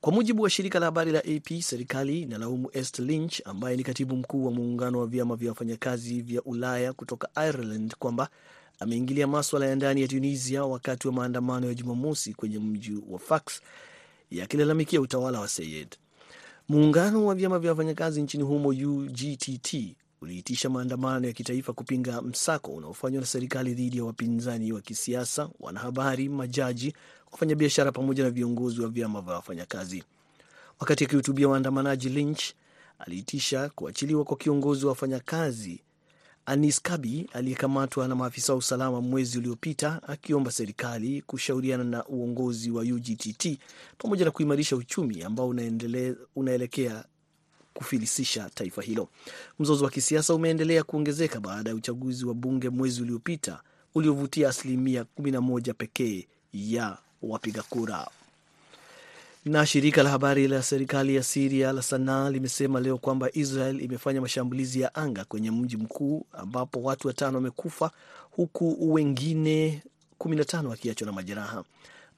Kwa 0.00 0.12
mujibu 0.12 0.42
wa 0.42 0.50
shirika 0.50 0.78
la 0.78 0.86
habari 0.86 1.12
la 1.12 1.18
AP, 1.18 1.60
serikali 1.62 2.22
inalaumu 2.22 2.70
Esther 2.72 3.04
Lynch 3.06 3.40
ambaye 3.44 3.76
ni 3.76 3.82
katibu 3.82 4.16
mkuu 4.16 4.44
wa 4.44 4.50
muungano 4.52 5.00
wa 5.00 5.06
vyama 5.06 5.36
vya 5.36 5.48
wafanyakazi 5.50 6.22
vya 6.22 6.42
Ulaya 6.42 6.92
kutoka 6.92 7.28
Ireland 7.48 7.94
kwamba 7.98 8.28
ameingilia 8.80 9.26
maswala 9.26 9.66
ya 9.66 9.76
ndani 9.76 10.02
ya 10.02 10.08
Tunisia 10.08 10.64
wakati 10.64 11.06
wa 11.08 11.12
maandamano 11.14 11.66
ya 11.66 11.74
Jumamosi 11.74 12.34
kwenye 12.34 12.58
mji 12.58 12.92
wa 13.08 13.18
Fax 13.18 13.42
yakilalamikia 14.30 15.00
utawala 15.00 15.40
wa 15.40 15.48
Sayed. 15.48 15.96
Muungano 16.68 17.26
wa 17.26 17.34
vyama 17.34 17.58
vya 17.58 17.70
wafanyakazi 17.70 18.22
nchini 18.22 18.44
humo 18.44 18.68
UGTT 18.68 19.96
uliitisha 20.20 20.70
maandamano 20.70 21.26
ya 21.26 21.32
kitaifa 21.32 21.72
kupinga 21.72 22.22
msako 22.22 22.72
unaofanywa 22.72 23.20
na 23.20 23.26
serikali 23.26 23.74
dhidi 23.74 23.96
ya 23.98 24.04
wapinzani 24.04 24.72
wa 24.72 24.80
kisiasa, 24.80 25.48
wanahabari, 25.60 26.28
majaji, 26.28 26.94
wafanyabiashara 27.38 27.92
pamoja 27.92 28.24
na 28.24 28.30
viongozi 28.30 28.80
wa 28.80 28.88
vyama 28.88 29.20
vya 29.20 29.34
wafanyakazi. 29.34 30.04
Wakati 30.80 31.04
akihutubia 31.04 31.48
waandamanaji, 31.48 32.08
Lynch 32.08 32.42
aliitisha 32.98 33.68
kuachiliwa 33.68 34.24
kwa 34.24 34.36
kiongozi 34.36 34.84
wa 34.84 34.90
wafanyakazi 34.92 35.80
Anis 36.46 36.82
Kabi 36.82 37.26
aliyekamatwa 37.32 38.08
na 38.08 38.14
maafisa 38.14 38.52
wa 38.52 38.58
usalama 38.58 39.00
mwezi 39.00 39.38
uliopita, 39.38 40.00
akiomba 40.02 40.50
serikali 40.50 41.22
kushauriana 41.22 41.84
na 41.84 42.06
uongozi 42.06 42.70
wa 42.70 42.82
UGTT 42.82 43.58
pamoja 43.98 44.24
na 44.24 44.30
kuimarisha 44.30 44.76
uchumi 44.76 45.22
ambao 45.22 45.48
unaendele, 45.48 46.16
unaelekea 46.36 47.04
kufilisisha 47.74 48.50
taifa 48.54 48.82
hilo. 48.82 49.08
Mzozo 49.58 49.84
wa 49.84 49.90
kisiasa 49.90 50.34
umeendelea 50.34 50.82
kuongezeka 50.84 51.40
baada 51.40 51.70
ya 51.70 51.76
uchaguzi 51.76 52.24
wa 52.26 52.34
bunge 52.34 52.68
mwezi 52.70 53.02
uliopita 53.02 53.60
uliovutia 53.94 54.48
asilimia 54.48 55.06
11 55.20 55.74
pekee 55.74 56.26
ya 56.52 56.98
wapiga 57.28 57.62
kura. 57.62 58.08
Na 59.44 59.66
shirika 59.66 60.02
la 60.02 60.10
habari 60.10 60.48
la 60.48 60.62
serikali 60.62 61.16
ya 61.16 61.22
Siria 61.22 61.72
la 61.72 61.82
Sanaa 61.82 62.30
limesema 62.30 62.80
leo 62.80 62.98
kwamba 62.98 63.28
Israel 63.32 63.80
imefanya 63.82 64.20
mashambulizi 64.20 64.80
ya 64.80 64.94
anga 64.94 65.24
kwenye 65.24 65.50
mji 65.50 65.76
mkuu 65.76 66.26
ambapo 66.32 66.82
watu 66.82 67.08
watano 67.08 67.34
wamekufa 67.38 67.90
huku 68.30 68.92
wengine 68.92 69.82
15 70.20 70.66
wakiachwa 70.66 71.06
na 71.06 71.12
majeraha. 71.12 71.64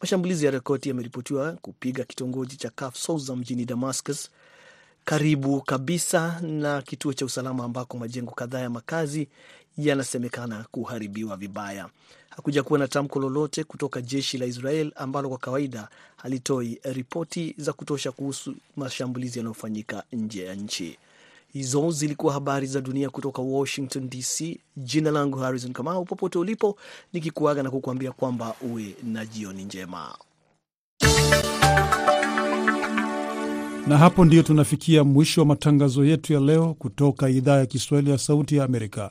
Mashambulizi 0.00 0.44
ya 0.44 0.50
rekodi 0.50 0.88
yameripotiwa 0.88 1.52
kupiga 1.52 2.04
kitongoji 2.04 2.56
cha 2.56 2.70
Kaf 2.70 2.96
Souza 2.96 3.36
mjini 3.36 3.64
Damascus, 3.64 4.30
karibu 5.06 5.60
kabisa 5.60 6.40
na 6.40 6.82
kituo 6.82 7.12
cha 7.12 7.24
usalama 7.24 7.64
ambako 7.64 7.98
majengo 7.98 8.30
kadhaa 8.30 8.58
ya 8.60 8.70
makazi 8.70 9.28
yanasemekana 9.78 10.64
kuharibiwa 10.70 11.36
vibaya. 11.36 11.88
Hakuja 12.30 12.62
kuwa 12.62 12.78
na 12.78 12.88
tamko 12.88 13.20
lolote 13.20 13.64
kutoka 13.64 14.00
jeshi 14.02 14.38
la 14.38 14.46
Israel 14.46 14.92
ambalo 14.96 15.28
kwa 15.28 15.38
kawaida 15.38 15.88
halitoi 16.16 16.80
ripoti 16.84 17.54
za 17.58 17.72
kutosha 17.72 18.12
kuhusu 18.12 18.54
mashambulizi 18.76 19.38
yanayofanyika 19.38 20.02
nje 20.12 20.44
ya 20.44 20.54
nchi. 20.54 20.98
Hizo 21.52 21.90
zilikuwa 21.90 22.32
habari 22.32 22.66
za 22.66 22.80
dunia 22.80 23.10
kutoka 23.10 23.42
Washington 23.42 24.08
DC. 24.10 24.58
Jina 24.76 25.10
langu 25.10 25.38
Harrison 25.38 25.72
Kamau, 25.72 26.04
popote 26.04 26.38
ulipo, 26.38 26.76
nikikuaga 27.12 27.62
na 27.62 27.70
kukuambia 27.70 28.12
kwamba 28.12 28.54
uwe 28.60 28.94
na 29.02 29.26
jioni 29.26 29.64
njema. 29.64 30.18
Na 33.86 33.98
hapo 33.98 34.24
ndiyo 34.24 34.42
tunafikia 34.42 35.04
mwisho 35.04 35.40
wa 35.40 35.46
matangazo 35.46 36.04
yetu 36.04 36.32
ya 36.32 36.40
leo 36.40 36.74
kutoka 36.74 37.28
idhaa 37.30 37.58
ya 37.58 37.66
Kiswahili 37.66 38.10
ya 38.10 38.18
Sauti 38.18 38.56
ya 38.56 38.64
Amerika. 38.64 39.10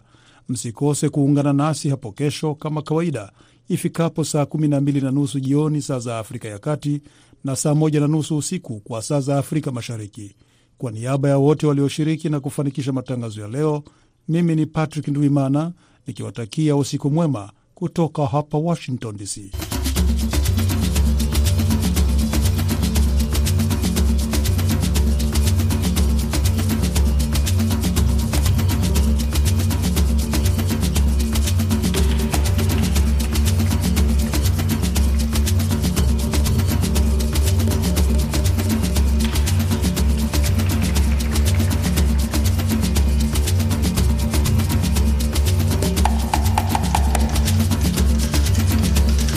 Msikose 0.49 1.09
kuungana 1.09 1.53
nasi 1.53 1.89
hapo 1.89 2.11
kesho 2.11 2.55
kama 2.55 2.81
kawaida 2.81 3.31
ifikapo 3.69 4.23
saa 4.23 4.43
12 4.43 5.03
na 5.03 5.11
nusu 5.11 5.39
jioni 5.39 5.81
saa 5.81 5.99
za 5.99 6.19
Afrika 6.19 6.47
ya 6.47 6.59
Kati 6.59 7.01
na 7.43 7.55
saa 7.55 7.71
1 7.71 7.99
na 7.99 8.07
nusu 8.07 8.38
usiku 8.38 8.79
kwa 8.79 9.01
saa 9.01 9.19
za 9.19 9.38
Afrika 9.38 9.71
Mashariki. 9.71 10.35
Kwa 10.77 10.91
niaba 10.91 11.29
ya 11.29 11.38
wote 11.38 11.67
walioshiriki 11.67 12.29
na 12.29 12.39
kufanikisha 12.39 12.91
matangazo 12.93 13.41
ya 13.41 13.47
leo, 13.47 13.83
mimi 14.27 14.55
ni 14.55 14.65
Patrick 14.65 15.07
Ndwimana 15.07 15.71
nikiwatakia 16.07 16.75
usiku 16.75 17.09
mwema 17.11 17.51
kutoka 17.73 18.25
hapa 18.25 18.57
Washington 18.57 19.17
DC. 19.17 19.51